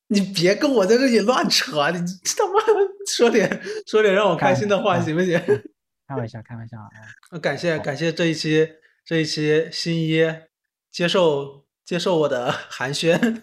[0.09, 2.61] 你别跟我在这里乱扯，你他妈
[3.09, 5.41] 说点说点让我开心的话，行不行？
[6.07, 7.39] 开玩笑，开玩笑啊！
[7.41, 8.69] 感谢感谢这一期
[9.05, 10.23] 这一期新一
[10.93, 13.43] 接受接受我的寒暄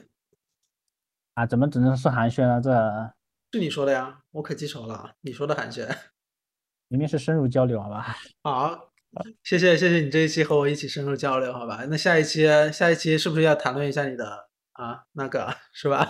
[1.33, 1.45] 啊！
[1.45, 2.61] 怎么只能是寒暄啊？
[2.61, 2.71] 这
[3.51, 5.15] 是你说的呀，我可记仇了。
[5.19, 5.85] 你说的寒暄，
[6.93, 8.15] 明明是深入交流，好吧？
[8.43, 8.91] 好，
[9.43, 11.83] 谢谢谢谢你这一期和我一起深入交流，好吧？
[11.89, 16.07] 那下一期下一期是不是要谈论一下你的啊那个是吧？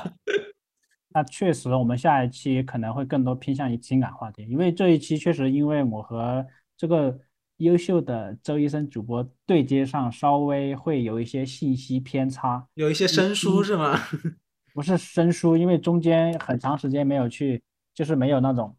[1.16, 7.18] 那确实，我们下一期可能会更多偏向于情感话题，因为这一期确实因为我和这个
[7.58, 13.98] 优秀的周医生主播对接上，稍微会有一些信息偏差，有一些生疏是吗？
[14.76, 17.64] 不是生疏，因为中间很长时间没有去，
[17.94, 18.76] 就是没有那种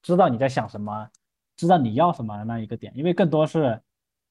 [0.00, 1.08] 知道你在想什么，
[1.58, 3.78] 知道你要什么的那一个点，因为更多是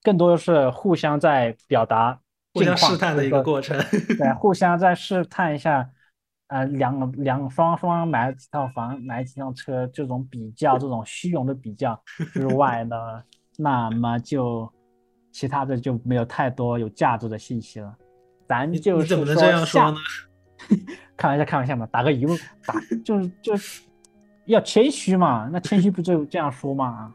[0.01, 2.19] 更多是互相在表达、
[2.55, 3.77] 互相试探的一个过程，
[4.17, 5.87] 对，互相在试探一下。
[6.49, 12.01] 呃，两两双双买了几套房，买几辆车，这种比较，这种虚荣的比较
[12.31, 12.95] 之外呢，
[13.57, 14.71] 那么就
[15.29, 17.93] 其他的就没有太多有价值的信息了。
[18.47, 19.97] 咱就是怎么能这样说呢？
[21.17, 23.83] 开玩笑，开玩笑嘛，打个疑问，打就是就是
[24.45, 27.13] 要谦虚嘛，那谦虚不就这样说嘛？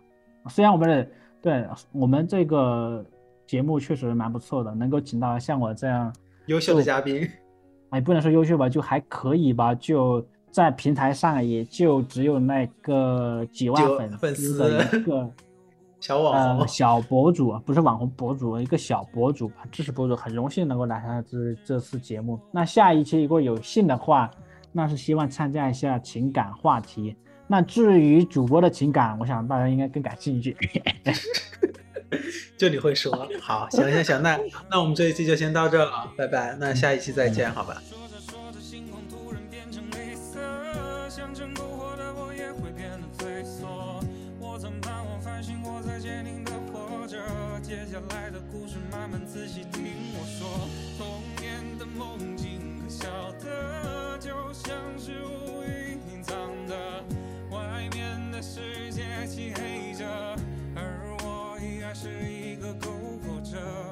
[0.48, 1.08] 虽然我们的
[1.40, 3.04] 对我们这个
[3.46, 6.14] 节目确实蛮不错的，能够请到像我这样
[6.46, 7.28] 优秀的嘉宾。
[7.92, 9.74] 也不能说优秀吧，就还可以吧。
[9.74, 15.30] 就在平台上，也就只有那个几万粉丝的一个
[16.00, 20.16] 小网红、小博主，不是网红博主，一个小博主吧，知识博主。
[20.16, 22.40] 很荣幸能够来上这这次节目。
[22.50, 24.30] 那下一期如果有幸的话，
[24.72, 27.14] 那是希望参加一下情感话题。
[27.52, 30.56] 那至于主播的情感，我想大家应该更感兴趣。
[32.56, 34.40] 就你会说，好，行行行，那
[34.70, 37.82] 那我们这一期就先到这了，拜拜，那下一期再见，好吧。
[54.94, 55.41] 世界。
[61.92, 62.88] 还是一个篝
[63.20, 63.91] 火者。